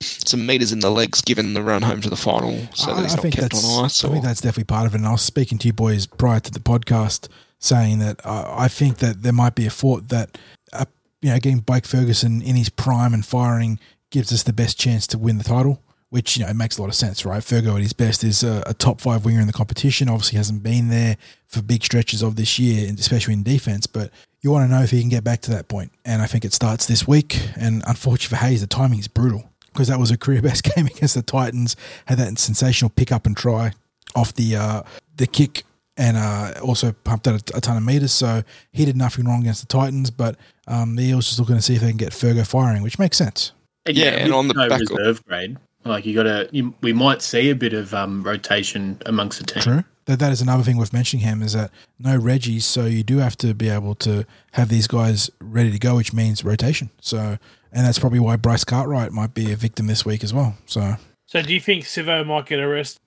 [0.00, 3.16] some meters in the legs, given the run home to the final, so that he's
[3.16, 4.04] not kept that's on ice?
[4.04, 4.98] I think that's definitely part of it.
[4.98, 7.28] And I was speaking to you boys prior to the podcast,
[7.58, 10.38] saying that uh, I think that there might be a thought that
[10.72, 10.84] uh,
[11.22, 13.78] you know getting Blake Ferguson in his prime and firing
[14.10, 15.82] gives us the best chance to win the title.
[16.10, 17.42] Which you know it makes a lot of sense, right?
[17.42, 20.08] Fergo at his best is a, a top five winger in the competition.
[20.08, 21.16] Obviously, hasn't been there
[21.48, 23.86] for big stretches of this year, especially in defense.
[23.88, 26.26] But you want to know if he can get back to that point, and I
[26.26, 27.48] think it starts this week.
[27.56, 30.86] And unfortunately for Haze, the timing is brutal because that was a career best game
[30.86, 31.76] against the Titans.
[32.06, 33.72] Had that sensational pick up and try
[34.14, 34.82] off the uh,
[35.16, 35.64] the kick,
[35.96, 38.12] and uh, also pumped out a, a ton of meters.
[38.12, 41.62] So he did nothing wrong against the Titans, but um, the Eels just looking to
[41.62, 43.52] see if they can get Fergo firing, which makes sense.
[43.88, 47.50] Yeah, and on the no back of- grade, like you got to, we might see
[47.50, 49.62] a bit of um, rotation amongst the team.
[49.62, 49.84] True.
[50.06, 51.24] That that is another thing worth mentioning.
[51.24, 54.86] Him is that no Reggie, so you do have to be able to have these
[54.86, 56.90] guys ready to go, which means rotation.
[57.00, 57.38] So,
[57.72, 60.56] and that's probably why Bryce Cartwright might be a victim this week as well.
[60.66, 60.96] So.
[61.26, 63.00] So do you think Sivo might get arrested?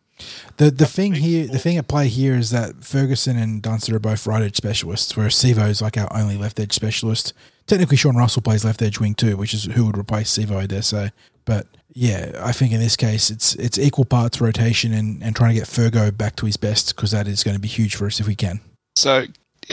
[0.57, 3.99] The the thing here, the thing at play here is that Ferguson and Dunster are
[3.99, 7.33] both right edge specialists, whereas Sivo is like our only left edge specialist.
[7.67, 10.65] Technically, Sean Russell plays left edge wing too, which is who would replace Sivo, I
[10.65, 11.11] dare say.
[11.45, 15.53] But yeah, I think in this case, it's it's equal parts rotation and, and trying
[15.53, 18.05] to get Fergo back to his best because that is going to be huge for
[18.05, 18.59] us if we can.
[18.95, 19.25] So,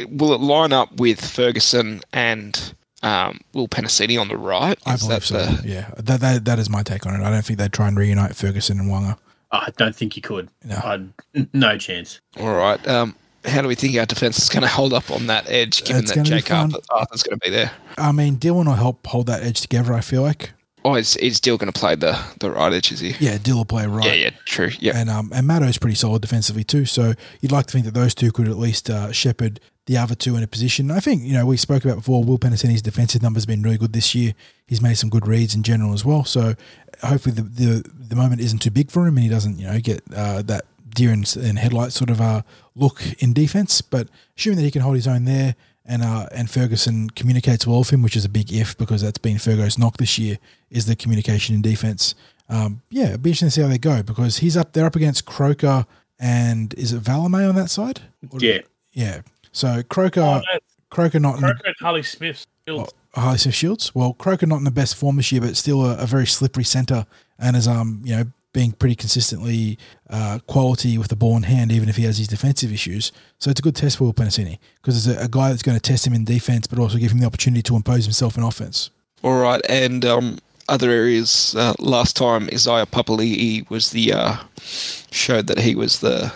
[0.09, 4.79] will it line up with Ferguson and um, Will Penisini on the right?
[4.87, 5.45] I believe that so.
[5.45, 7.25] the- Yeah, that, that that is my take on it.
[7.25, 9.19] I don't think they'd try and reunite Ferguson and Waqa.
[9.53, 10.49] I don't think you could.
[10.65, 10.81] No.
[10.85, 11.09] I'd,
[11.55, 12.21] no chance.
[12.41, 12.85] All right.
[12.89, 15.85] Um, how do we think our defense is going to hold up on that edge,
[15.85, 16.73] given It's that gonna Jake fun.
[16.75, 17.71] Arthur, Arthur's going to be there?
[17.97, 19.95] I mean, Dylan will help hold that edge together.
[19.95, 20.51] I feel like.
[20.85, 23.15] Oh, he's, he's still going to play the, the right edge, is he?
[23.21, 24.05] Yeah, Dill will play right.
[24.07, 24.71] Yeah, yeah, true.
[24.81, 24.97] Yeah.
[24.97, 26.85] And um, and Matto's pretty solid defensively too.
[26.85, 30.15] So you'd like to think that those two could at least uh, shepherd the other
[30.15, 30.91] two in a position.
[30.91, 32.23] I think you know we spoke about before.
[32.25, 34.35] Will Penisini's defensive numbers have been really good this year.
[34.67, 36.25] He's made some good reads in general as well.
[36.25, 36.55] So
[37.03, 39.79] hopefully the the, the moment isn't too big for him and he doesn't you know
[39.81, 42.43] get uh, that deer in, in headlights sort of uh,
[42.75, 43.81] look in defense.
[43.81, 45.55] But assuming that he can hold his own there.
[45.89, 49.19] And uh, and Ferguson communicates well with him, which is a big if because that's
[49.19, 50.37] been Fergo's knock this year
[50.69, 52.17] is the communication in defense
[52.49, 54.73] um, yeah, it'd be interesting to see how they go because he's up.
[54.73, 55.87] They're up against Croker
[56.19, 58.01] and is it Valame on that side?
[58.31, 58.61] Or- Yeah.
[58.93, 59.21] yeah.
[59.57, 60.59] So Croker, Oh, no,
[60.91, 62.47] Croker not in Croker and Harley Smith.
[62.63, 62.81] Still,
[63.15, 63.95] oh, Harley Smith Shields.
[63.95, 66.65] Well, Croker not in the best form this year, but still a, a very slippery
[66.65, 67.07] centre
[67.39, 69.79] and is um you know being pretty consistently
[70.09, 73.13] uh, quality with the ball in hand, even if he has his defensive issues.
[73.39, 75.77] So it's a good test for Will Penisini because it's a, a guy that's going
[75.77, 78.43] to test him in defense, but also give him the opportunity to impose himself in
[78.43, 78.91] offense.
[79.23, 80.39] All right, and um,
[80.69, 81.55] other areas.
[81.57, 84.37] Uh, last time Isaiah Papali'i was the uh,
[85.17, 86.33] showed that he was the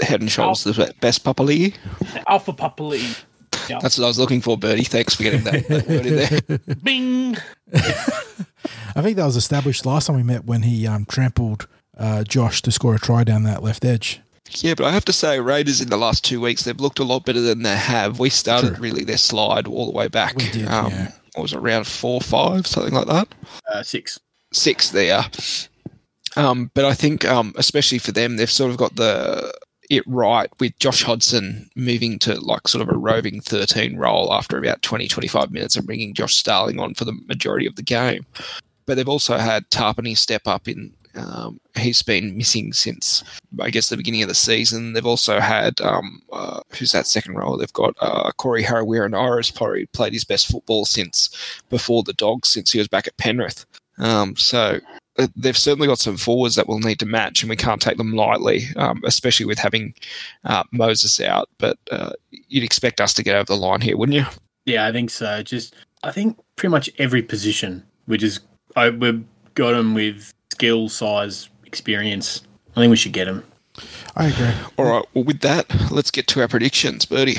[0.00, 1.74] head and shoulders the best Papali'i.
[2.26, 3.24] Alpha Papali.
[3.68, 3.78] Yeah.
[3.80, 4.84] That's what I was looking for, Bertie.
[4.84, 6.76] Thanks for getting that, that word in there.
[6.82, 7.36] Bing.
[7.74, 12.62] I think that was established last time we met when he um, trampled uh, Josh
[12.62, 14.20] to score a try down that left edge.
[14.50, 17.04] Yeah, but I have to say, Raiders in the last two weeks they've looked a
[17.04, 18.20] lot better than they have.
[18.20, 18.82] We started True.
[18.82, 20.36] really their slide all the way back.
[20.36, 21.12] We did, um, yeah.
[21.34, 23.28] What was it, around four, five, something like that?
[23.72, 24.20] Uh, six.
[24.52, 25.24] six there.
[26.36, 29.52] Um, but I think, um, especially for them, they've sort of got the
[29.90, 34.58] it right with Josh Hodgson moving to like sort of a roving 13 role after
[34.58, 38.26] about 20, 25 minutes and bringing Josh Starling on for the majority of the game.
[38.86, 40.92] But they've also had Tapine step up in.
[41.14, 43.24] Um, he's been missing since,
[43.58, 44.92] I guess, the beginning of the season.
[44.92, 47.56] They've also had um, uh, who's that second role?
[47.56, 51.30] They've got uh, Corey Harawira and Iris probably played his best football since
[51.70, 53.64] before the Dogs, since he was back at Penrith.
[53.98, 54.78] Um, so
[55.34, 58.12] they've certainly got some forwards that will need to match, and we can't take them
[58.12, 59.94] lightly, um, especially with having
[60.44, 61.48] uh, Moses out.
[61.58, 64.26] But uh, you'd expect us to get over the line here, wouldn't you?
[64.64, 65.42] Yeah, I think so.
[65.42, 68.40] Just I think pretty much every position we just
[68.76, 72.42] I, we've got them with skill, size, experience.
[72.76, 73.44] I think we should get them.
[74.16, 74.52] I agree.
[74.78, 75.04] All right.
[75.14, 77.38] Well, with that, let's get to our predictions, Bertie.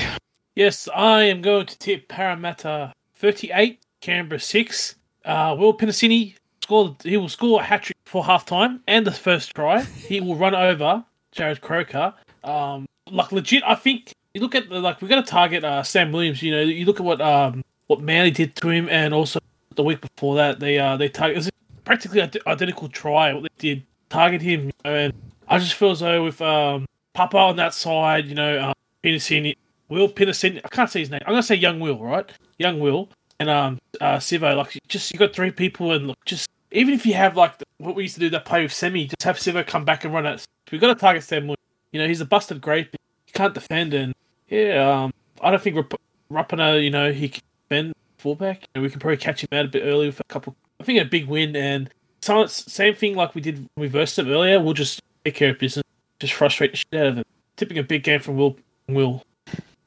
[0.54, 4.94] Yes, I am going to tip Parramatta 38, Canberra 6.
[5.24, 6.34] Uh, Will Penisini
[6.68, 6.96] score.
[7.02, 9.82] He will score a hat trick for half time and the first try.
[9.82, 11.04] He will run over
[11.34, 12.14] Jarrod Croker.
[12.44, 15.82] Um, like legit, I think you look at the like we're going to target uh,
[15.82, 16.42] Sam Williams.
[16.42, 19.40] You know, you look at what um what Manly did to him, and also
[19.74, 21.48] the week before that they uh they target
[21.84, 24.66] practically ide- identical try what they did target him.
[24.66, 25.12] You know, and
[25.48, 29.56] I just feel as though with um Papa on that side, you know, uh, Penisini,
[29.88, 31.22] Will Penisini, I can't say his name.
[31.24, 32.30] I'm gonna say Young Will, right?
[32.58, 33.08] Young Will
[33.40, 34.54] and um uh Sivo.
[34.54, 37.64] Like just you got three people and look, just even if you have like the,
[37.78, 40.12] what we used to do that play with Semi, just have Sivo come back and
[40.12, 40.44] run it.
[40.70, 42.94] We've got to target Sam You know, he's a busted grape.
[43.26, 44.14] He can't defend, and
[44.48, 46.00] yeah, um, I don't think Rap-
[46.30, 49.68] Rapana, you know, he can defend fullback, and we can probably catch him out a
[49.68, 50.56] bit early with a couple.
[50.80, 51.90] I think a big win, and
[52.20, 54.60] some, same thing like we did when we versed them earlier.
[54.60, 55.84] We'll just take care of business,
[56.20, 57.24] just frustrate the shit out of them.
[57.56, 58.56] Tipping a big game from Will.
[58.88, 59.22] Will.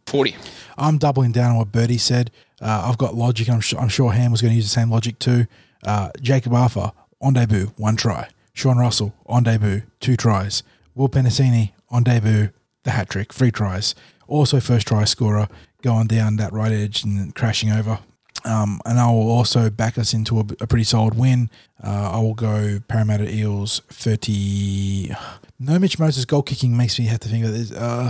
[0.07, 0.35] 40.
[0.77, 2.31] I'm doubling down on what Bertie said.
[2.61, 3.49] Uh, I've got logic.
[3.49, 5.45] I'm sure, I'm sure Ham was going to use the same logic too.
[5.85, 8.29] Uh, Jacob Arthur on debut, one try.
[8.53, 10.63] Sean Russell on debut, two tries.
[10.95, 12.49] Will Penisini on debut,
[12.83, 13.95] the hat trick, three tries.
[14.27, 15.47] Also first try scorer,
[15.81, 17.99] going down that right edge and crashing over.
[18.43, 21.49] Um, and I will also back us into a, a pretty solid win.
[21.83, 25.13] Uh, I will go Parramatta Eels 30.
[25.59, 27.71] No Mitch Moses goal kicking makes me have to think of this.
[27.71, 28.09] Uh,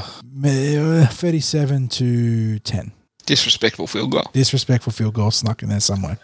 [1.11, 2.91] 37 to 10.
[3.25, 4.23] Disrespectful field goal.
[4.31, 6.17] Disrespectful field goal snuck in there somewhere.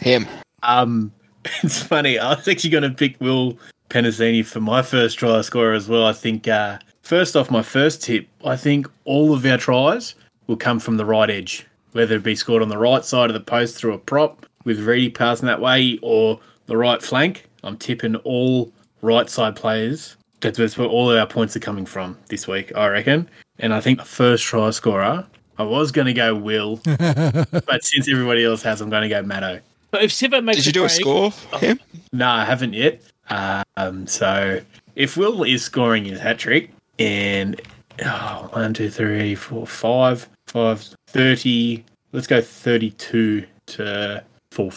[0.00, 0.26] Him.
[0.62, 1.12] Um,
[1.62, 2.18] it's funny.
[2.18, 3.58] I was actually going to pick Will
[3.90, 6.06] Penisini for my first try scorer as well.
[6.06, 8.26] I think uh, first off, my first tip.
[8.44, 10.14] I think all of our tries
[10.46, 13.34] will come from the right edge, whether it be scored on the right side of
[13.34, 17.48] the post through a prop with Reedy passing that way, or the right flank.
[17.64, 20.16] I'm tipping all right side players.
[20.40, 23.28] That's where all of our points are coming from this week, I reckon.
[23.58, 25.24] And I think the first try scorer,
[25.58, 29.22] I was going to go Will, but since everybody else has, I'm going to go
[29.22, 29.60] Matto.
[29.92, 31.30] But if Sivo makes Did you do a break- score?
[31.60, 31.78] Him?
[32.12, 33.02] No, I haven't yet.
[33.28, 34.60] Um, so
[34.96, 37.60] if Will is scoring his hat trick and
[38.04, 44.70] oh, one, two, three, four, five, five, 30, let's go 32 to four,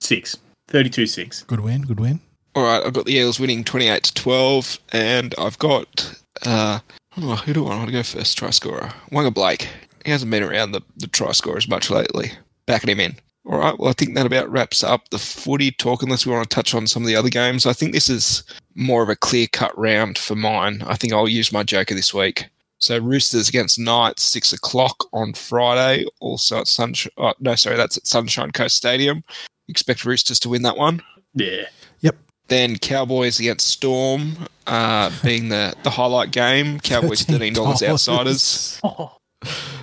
[0.00, 0.38] six.
[0.68, 1.42] 32 6.
[1.42, 2.20] Good win, good win.
[2.54, 6.14] All right, I've got the Eels winning 28 to 12, and I've got.
[6.46, 6.80] Uh,
[7.16, 8.38] oh, who do I want to go first?
[8.38, 8.92] Try scorer.
[9.10, 9.68] Waqa Blake.
[10.04, 12.32] He hasn't been around the, the try scorers much lately.
[12.66, 13.16] Backing him in.
[13.44, 16.48] All right, well, I think that about wraps up the footy talk, unless we want
[16.48, 17.66] to touch on some of the other games.
[17.66, 18.44] I think this is
[18.76, 20.82] more of a clear cut round for mine.
[20.86, 22.48] I think I'll use my joker this week.
[22.78, 26.04] So Roosters against Knights, six o'clock on Friday.
[26.20, 27.12] Also at Sunshine.
[27.16, 29.24] Oh, no, sorry, that's at Sunshine Coast Stadium.
[29.68, 31.02] Expect Roosters to win that one.
[31.34, 31.66] Yeah.
[32.00, 32.16] Yep.
[32.48, 34.36] Then Cowboys against Storm,
[34.66, 36.80] uh, being the, the highlight game.
[36.80, 38.80] Cowboys thirteen dollars outsiders.
[38.84, 39.16] Oh,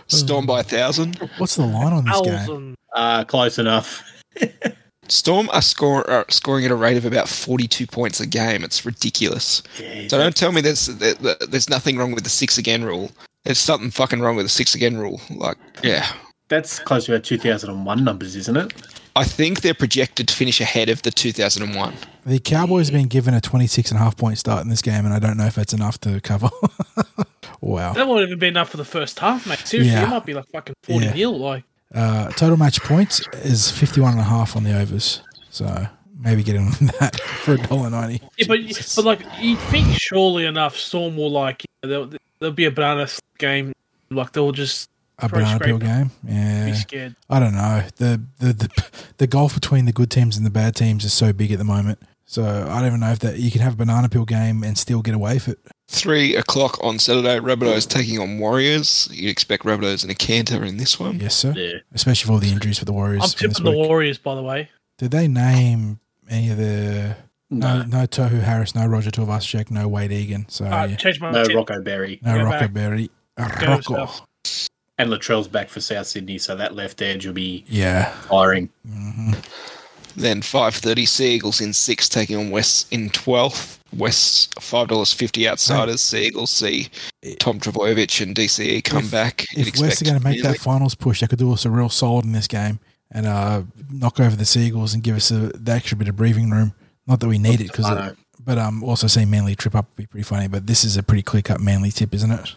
[0.08, 1.18] Storm by a thousand.
[1.38, 2.76] What's the line on this game?
[2.96, 4.04] Uh, close enough.
[5.08, 8.64] Storm are, score, are scoring at a rate of about forty two points a game.
[8.64, 9.64] It's ridiculous.
[9.80, 12.84] Yeah, So don't tell me there's there, there- there's nothing wrong with the six again
[12.84, 13.12] rule.
[13.44, 15.20] There's something fucking wrong with the six again rule.
[15.32, 16.12] Like, yeah.
[16.50, 18.74] that's close to our 2001 numbers, isn't it?
[19.16, 21.94] I think they're projected to finish ahead of the 2001.
[22.26, 25.06] The Cowboys have been given a 26 and a half point start in this game,
[25.06, 26.50] and I don't know if that's enough to cover.
[27.62, 27.94] wow.
[27.94, 29.60] That wouldn't even be enough for the first half, mate.
[29.60, 30.04] Seriously, Yeah.
[30.08, 31.14] it might be like fucking 40 Yeah.
[31.14, 31.38] nil.
[31.40, 35.22] Like, Uh, total match points is 51 and a half on the overs.
[35.50, 35.88] So
[36.20, 38.22] maybe get in on that for a dollar ninety.
[38.38, 38.60] Yeah, but
[38.96, 42.72] but like you think surely enough, Storm will like you know, there'll, there'll be a
[42.72, 43.08] banana
[43.40, 43.74] game.
[44.12, 46.12] Like they'll just A banana peel game.
[46.24, 46.74] be Yeah.
[46.76, 47.16] scared.
[47.30, 47.84] I don't know.
[47.98, 48.70] The, the the
[49.18, 51.64] the gulf between the good teams and the bad teams is so big at the
[51.66, 52.00] moment.
[52.32, 54.78] So I don't even know if that you can have a banana peel game and
[54.78, 55.58] still get away with it.
[55.88, 59.10] Three o'clock on Saturday, Rabbitohs taking on Warriors.
[59.12, 61.20] You'd expect Rabbitohs and a canter in this one.
[61.20, 61.54] Yes, sir.
[61.58, 61.80] Yeah.
[61.92, 63.24] Especially for all the injuries for the Warriors.
[63.24, 63.88] I'm tipping the week.
[63.88, 64.70] Warriors, by the way.
[65.00, 66.00] Did they name
[66.30, 67.16] any of the
[67.50, 70.46] no No, no Tohu Harris, no Roger Tuivasa-Sheck, no Wade Egan.
[70.50, 70.96] So Uh, yeah.
[70.98, 71.56] Change my no tip.
[71.56, 72.20] Rocco Berry.
[72.22, 72.74] no go Rocco back.
[72.74, 73.10] Berry.
[73.38, 74.08] Go Rocco.
[75.00, 78.12] And Latrell's back for South Sydney, so that left edge will be Yeah.
[78.30, 78.70] firing.
[78.88, 79.32] hmm
[80.16, 83.78] Then five thirty, Seagulls in six, taking on West in twelfth.
[83.96, 86.02] West five dollars fifty outsiders.
[86.02, 86.90] Seagulls see
[87.40, 89.46] Tom Trbojevic and DCE come If- back.
[89.56, 90.58] If West are going to make Manly.
[90.58, 92.80] that finals push, they could do us a real solid in this game
[93.12, 96.52] and uh, knock over the Seagulls and give us a, the extra bit of breathing
[96.52, 96.74] room.
[97.08, 98.16] Not that we need it, because I know.
[98.40, 100.48] but um, also seeing Manly trip up would be pretty funny.
[100.48, 102.56] But this is a pretty clear cut Manly tip, isn't it?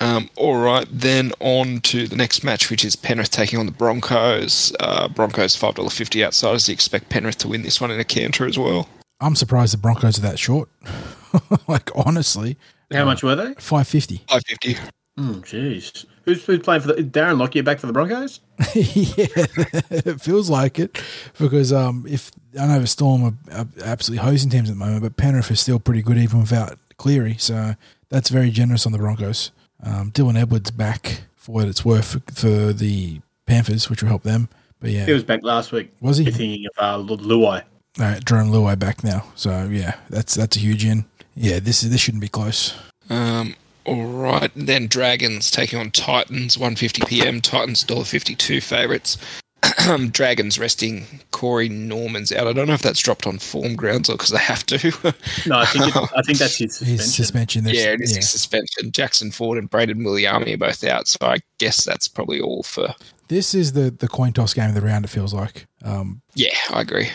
[0.00, 3.72] Um, all right, then on to the next match, which is Penrith taking on the
[3.72, 4.74] Broncos.
[4.80, 6.68] Uh, Broncos five dollar fifty outsiders.
[6.68, 8.88] You expect Penrith to win this one in a canter as well.
[9.20, 10.70] I'm surprised the Broncos are that short.
[11.68, 12.56] like honestly,
[12.90, 13.54] How much were they?
[13.58, 14.22] five fifty.
[14.28, 14.76] Five fifty.
[15.18, 16.06] Hmm, jeez.
[16.24, 18.40] Who's, who's playing for the Darren Lockyer back for the Broncos?
[18.74, 19.26] yeah,
[19.90, 21.02] it feels like it
[21.38, 25.02] because um, if I know the Storm are, are absolutely hosing teams at the moment,
[25.02, 27.74] but Penrith is still pretty good even without Cleary, so
[28.08, 29.50] that's very generous on the Broncos.
[29.84, 34.22] Um, Dylan Edwards back for what it's worth for, for the Panthers, which will help
[34.22, 34.48] them.
[34.80, 35.92] But yeah, He was back last week.
[36.00, 36.24] was he?
[36.24, 37.62] You're thinking of uh, Lu- Luai.
[37.98, 41.04] Uh, Jarome Luai back now, so yeah, that's that's a huge in.
[41.34, 42.74] Yeah, this is this shouldn't be close.
[43.10, 46.56] Um, all right, then Dragons taking on Titans.
[46.56, 47.40] One fifty PM.
[47.40, 49.18] Titans dollar fifty two favourites.
[50.12, 52.46] Dragons resting Corey Norman's out.
[52.46, 54.78] I don't know if that's dropped on form grounds or because they have to.
[55.46, 56.86] No, I think it, I think that's his suspension.
[56.98, 57.64] His suspension.
[57.66, 58.92] yeah, it is his suspension.
[58.92, 62.94] Jackson Ford and Brayden Wiliame are both out, so I guess that's probably all for.
[63.28, 65.04] This is the the coin toss game of the round.
[65.04, 65.66] It feels like.
[65.84, 67.08] Um, Yeah, I agree.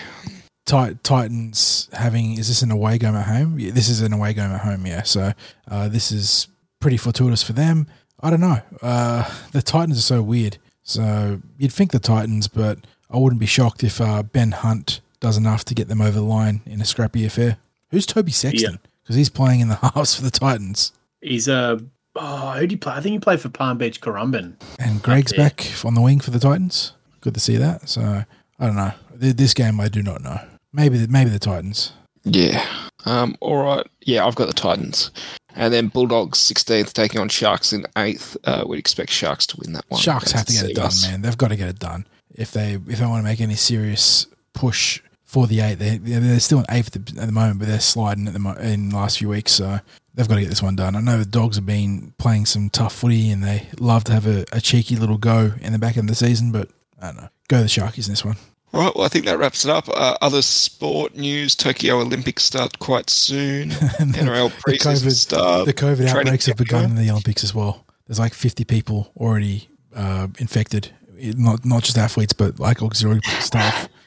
[0.66, 3.60] Tit- Titans having is this an away game at home?
[3.60, 4.86] Yeah, this is an away game at home.
[4.86, 5.34] Yeah, so
[5.70, 6.48] uh, this is
[6.80, 7.88] pretty fortuitous for them.
[8.22, 8.60] I don't know.
[8.82, 10.58] Uh, the Titans are so weird.
[10.86, 12.80] So you'd think the Titans, but
[13.10, 16.22] I wouldn't be shocked if uh, Ben Hunt does enough to get them over the
[16.26, 17.58] line in a scrappy affair.
[17.92, 18.80] Who's Toby Sexton?
[19.04, 21.82] Because he's playing in the halves for the Titans, He's a.
[22.18, 22.94] Oh, who do you play?
[22.94, 24.54] I think he played for Palm Beach Currumbin.
[24.80, 25.50] and Greg's Yeah.
[25.50, 26.94] back on the wing for the Titans.
[27.20, 27.90] Good to see that.
[27.90, 28.24] So
[28.60, 28.92] I don't know.
[29.14, 30.40] This game I do not know.
[30.72, 31.92] Maybe the, maybe the Titans.
[32.24, 32.64] Yeah.
[33.06, 33.36] Um.
[33.42, 33.86] All right.
[34.02, 35.10] Yeah, I've got the Titans,
[35.56, 38.38] and then Bulldogs sixteenth taking on Sharks in eighth.
[38.44, 40.00] Uh, we'd expect Sharks to win that one.
[40.00, 41.12] Sharks have to get it done, Seagulls.
[41.12, 41.22] man.
[41.22, 44.28] They've got to get it done if they if they want to make any serious
[44.54, 45.76] push for the eight.
[45.76, 48.40] They they're still in eighth at the, at the moment, but they're sliding at the
[48.40, 49.52] mo- in the last few weeks.
[49.54, 49.80] So
[50.14, 50.96] they've got to get this one done.
[50.96, 54.28] I know the Dogs have been playing some tough footy and they love to have
[54.28, 56.70] a, a cheeky little go in the back end of the season, but
[57.02, 57.30] I don't know.
[57.48, 58.38] Go the Sharkies in this one.
[58.76, 58.94] All right.
[58.96, 59.88] Well, I think that wraps it up.
[59.88, 63.70] Uh, other sport news: Tokyo Olympics start quite soon.
[63.70, 65.66] NRL the preseason COVID, start.
[65.66, 67.86] the COVID outbreaks have camp begun in the Olympics as well.
[68.08, 73.88] There's like 50 people already uh, infected, not not just athletes, but like auxiliary staff.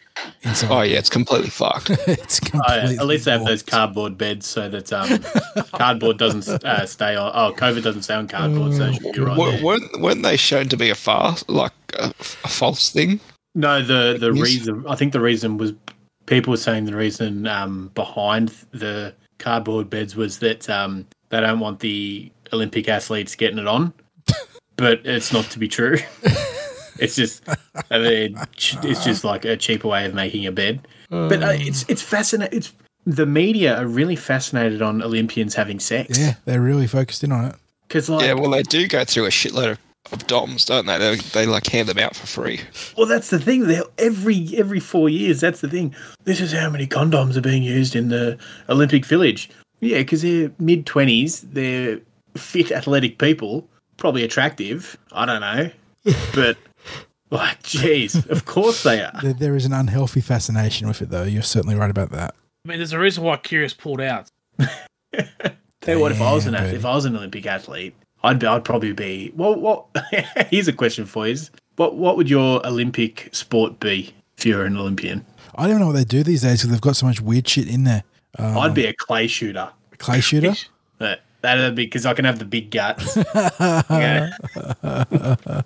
[0.42, 0.70] Inside.
[0.70, 1.90] Oh yeah, it's completely fucked.
[2.06, 3.00] it's Oh, yeah.
[3.00, 5.20] At least they have those cardboard beds so that um,
[5.72, 7.30] cardboard doesn't uh, stay on.
[7.34, 9.64] Oh, COVID doesn't stay on cardboard, so it should be right Wer- there.
[9.64, 13.20] weren't, weren't they shown to be a farce, like a, a false thing?
[13.58, 14.42] No, the the Yes.
[14.44, 15.72] reason I think the reason was
[16.26, 21.58] people were saying the reason um, behind the cardboard beds was that um, they don't
[21.58, 23.92] want the Olympic athletes getting it on,
[24.76, 25.96] but it's not to be true.
[27.00, 27.42] it's just
[27.90, 30.86] I mean, it's just like a cheaper way of making a bed.
[31.10, 32.56] But uh, it's it's fascinating.
[32.58, 32.72] It's
[33.06, 36.16] the media are really fascinated on Olympians having sex.
[36.18, 37.54] Yeah, they're really focused in on it.
[37.88, 39.78] because like yeah, well, they do go through a shitload of,
[40.12, 40.98] of DOMs, don't they?
[40.98, 41.16] they?
[41.16, 42.60] They like hand them out for free.
[42.96, 43.66] Well, that's the thing.
[43.66, 45.94] They're, every every four years, that's the thing.
[46.24, 48.38] This is how many condoms are being used in the
[48.68, 49.50] Olympic Village.
[49.80, 51.42] Yeah, because they're mid twenties.
[51.42, 52.00] They're
[52.36, 54.96] fit, athletic people, probably attractive.
[55.12, 55.70] I don't know,
[56.34, 56.56] but
[57.30, 59.12] like, geez, of course they are.
[59.22, 61.24] There, there is an unhealthy fascination with it, though.
[61.24, 62.34] You're certainly right about that.
[62.64, 64.30] I mean, there's a reason why Curious pulled out.
[64.58, 67.94] Tell you what, if I was an Damn, ath- if I was an Olympic athlete,
[68.22, 69.32] I'd be, I'd probably be.
[69.36, 69.86] Well, what?
[70.50, 71.36] here's a question for you:
[71.76, 75.24] What what would your Olympic sport be if you're an Olympian?
[75.54, 77.68] I don't know what they do these days because they've got so much weird shit
[77.68, 78.04] in there.
[78.38, 79.70] Um, I'd be a clay shooter.
[79.98, 80.54] clay shooter.
[81.00, 83.16] Uh, That'd be because I can have the big guts.
[83.90, 84.30] yeah.
[84.82, 85.62] Uh,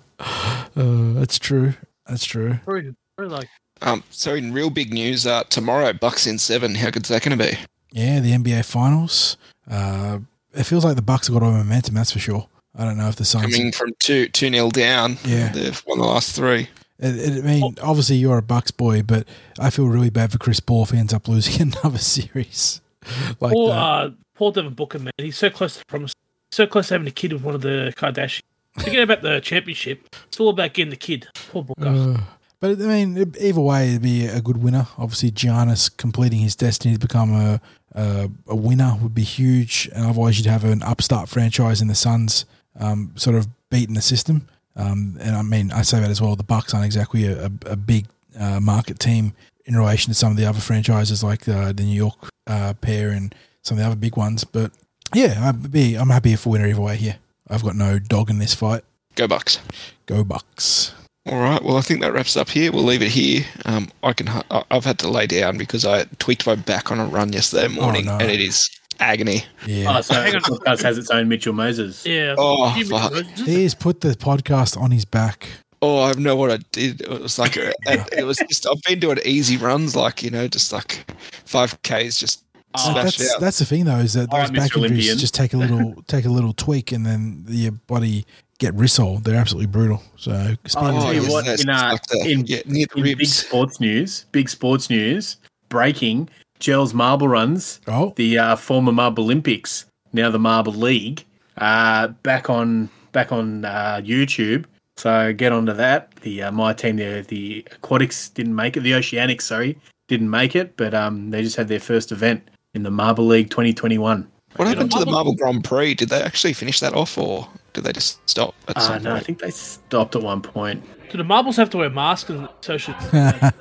[0.75, 1.73] that's true.
[2.07, 2.59] That's true.
[2.65, 3.49] Very, very like
[3.81, 6.75] Um, so in real big news, uh, tomorrow Bucks in seven.
[6.75, 7.57] How good's that going to be?
[7.91, 9.37] Yeah, the NBA Finals.
[9.69, 10.19] Uh,
[10.53, 11.95] it feels like the Bucks have got all momentum.
[11.95, 12.47] That's for sure.
[12.75, 13.55] I don't know if the Suns.
[13.55, 15.17] Coming from two two nil down.
[15.23, 15.51] Yeah.
[15.51, 16.69] they've won the last three.
[16.99, 19.27] It, it, I mean, obviously you're a Bucks boy, but
[19.59, 22.81] I feel really bad for Chris Paul if he ends up losing another series
[23.39, 23.77] like poor, that.
[23.77, 25.11] uh, poor Devin Booker, man.
[25.17, 26.13] He's so close to promise.
[26.51, 28.43] So close to having a kid with one of the Kardashians.
[28.79, 30.15] Forget about the championship.
[30.27, 31.27] It's all about getting the kid.
[31.51, 31.87] Poor Booker.
[31.87, 32.17] Uh,
[32.59, 34.87] but I mean, either way, it'd be a good winner.
[34.97, 37.61] Obviously, Giannis completing his destiny to become a
[37.93, 41.95] a, a winner would be huge, and otherwise you'd have an upstart franchise in the
[41.95, 42.45] Suns,
[42.79, 44.47] um, sort of beating the system.
[44.75, 46.35] Um, and I mean, I say that as well.
[46.35, 48.07] The Bucks aren't exactly a, a, a big
[48.39, 49.33] uh, market team
[49.65, 53.09] in relation to some of the other franchises like uh, the New York uh, pair
[53.09, 54.43] and some of the other big ones.
[54.43, 54.71] But
[55.13, 57.17] yeah, I'd be, I'm happy for a winner either way here.
[57.47, 58.83] I've got no dog in this fight.
[59.15, 59.59] Go Bucks.
[60.05, 60.93] Go Bucks.
[61.25, 61.63] All right.
[61.63, 62.71] Well, I think that wraps up here.
[62.71, 63.45] We'll leave it here.
[63.65, 64.27] Um, I can.
[64.27, 67.69] I- I've had to lay down because I tweaked my back on a run yesterday
[67.73, 68.17] morning, no.
[68.17, 68.69] and it is
[68.99, 69.45] agony.
[69.65, 69.97] Yeah.
[69.97, 70.57] Oh, so Hang the on.
[70.59, 72.05] podcast has its own Mitchell Moses.
[72.05, 72.35] Yeah.
[72.37, 73.11] Oh, Jimmy fuck.
[73.13, 73.39] Moses.
[73.45, 75.47] He has put the podcast on his back.
[75.81, 77.01] Oh, I know what I did.
[77.01, 77.73] It was like a,
[78.17, 78.67] it was just.
[78.67, 81.09] I've been doing easy runs, like you know, just like
[81.45, 82.43] five k's, just
[82.75, 83.39] Oh, smashed that's out.
[83.39, 86.25] that's the thing though is that those right, back injuries just take a little take
[86.25, 88.25] a little tweak and then your body
[88.63, 89.23] get risol.
[89.23, 90.01] They're absolutely brutal.
[90.15, 93.79] So Oh, I'll tell you what, in, uh, in, yeah, near the in big sports
[93.79, 95.37] news, big sports news,
[95.69, 101.25] breaking, Jelle's Marble Runs, oh the uh, former Marble Olympics, now the Marble League,
[101.57, 104.65] uh, back on back on uh, YouTube.
[104.95, 106.15] So get onto that.
[106.21, 108.81] The uh, my team, the the Aquatics didn't make it.
[108.81, 112.83] The Oceanics, sorry, didn't make it, but um, they just had their first event in
[112.83, 114.27] the Marble League 2021.
[114.55, 115.95] What happened to the Marble- Marble Grand Prix?
[115.95, 119.15] Did they actually finish that off, or did they just stop at Uh, some no,
[119.15, 120.83] I think they stopped at one point.
[121.09, 122.93] Do the marbles have to wear masks and social?
[123.13, 123.51] I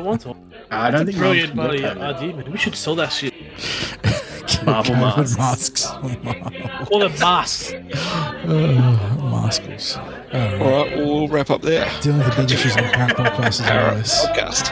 [0.00, 0.34] want to.
[0.70, 2.50] I don't think Brilliant Marbles bloody can idea, man.
[2.52, 3.34] We should sell that shit.
[4.64, 5.38] Marble COVID masks.
[5.38, 5.86] masks.
[6.88, 7.72] Call them masks.
[7.72, 9.96] uh, maskers.
[9.96, 10.60] All right.
[10.62, 11.90] All right, we'll wrap up there.
[12.00, 14.12] Dealing with the big issues on the current podcast as Our always.
[14.12, 14.64] podcast.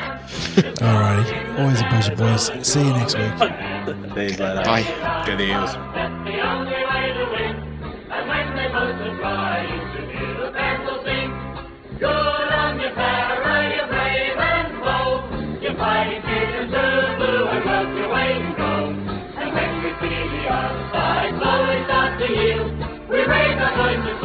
[0.78, 1.58] Alrighty.
[1.58, 2.66] Always a pleasure, boys.
[2.66, 3.32] See you next week.
[4.14, 4.62] See you later.
[4.64, 5.24] Bye.
[5.26, 5.74] Go the Eels
[8.30, 10.08] when they most apply, you should
[10.38, 11.30] the vessel sing.
[11.98, 15.20] Good on your para, you brave and bold.
[15.62, 16.84] You're fighting kittens to
[17.18, 18.72] blue and work your way and go.
[19.42, 22.70] And when we see the outside slowly start to yield,
[23.10, 24.18] we raise our voices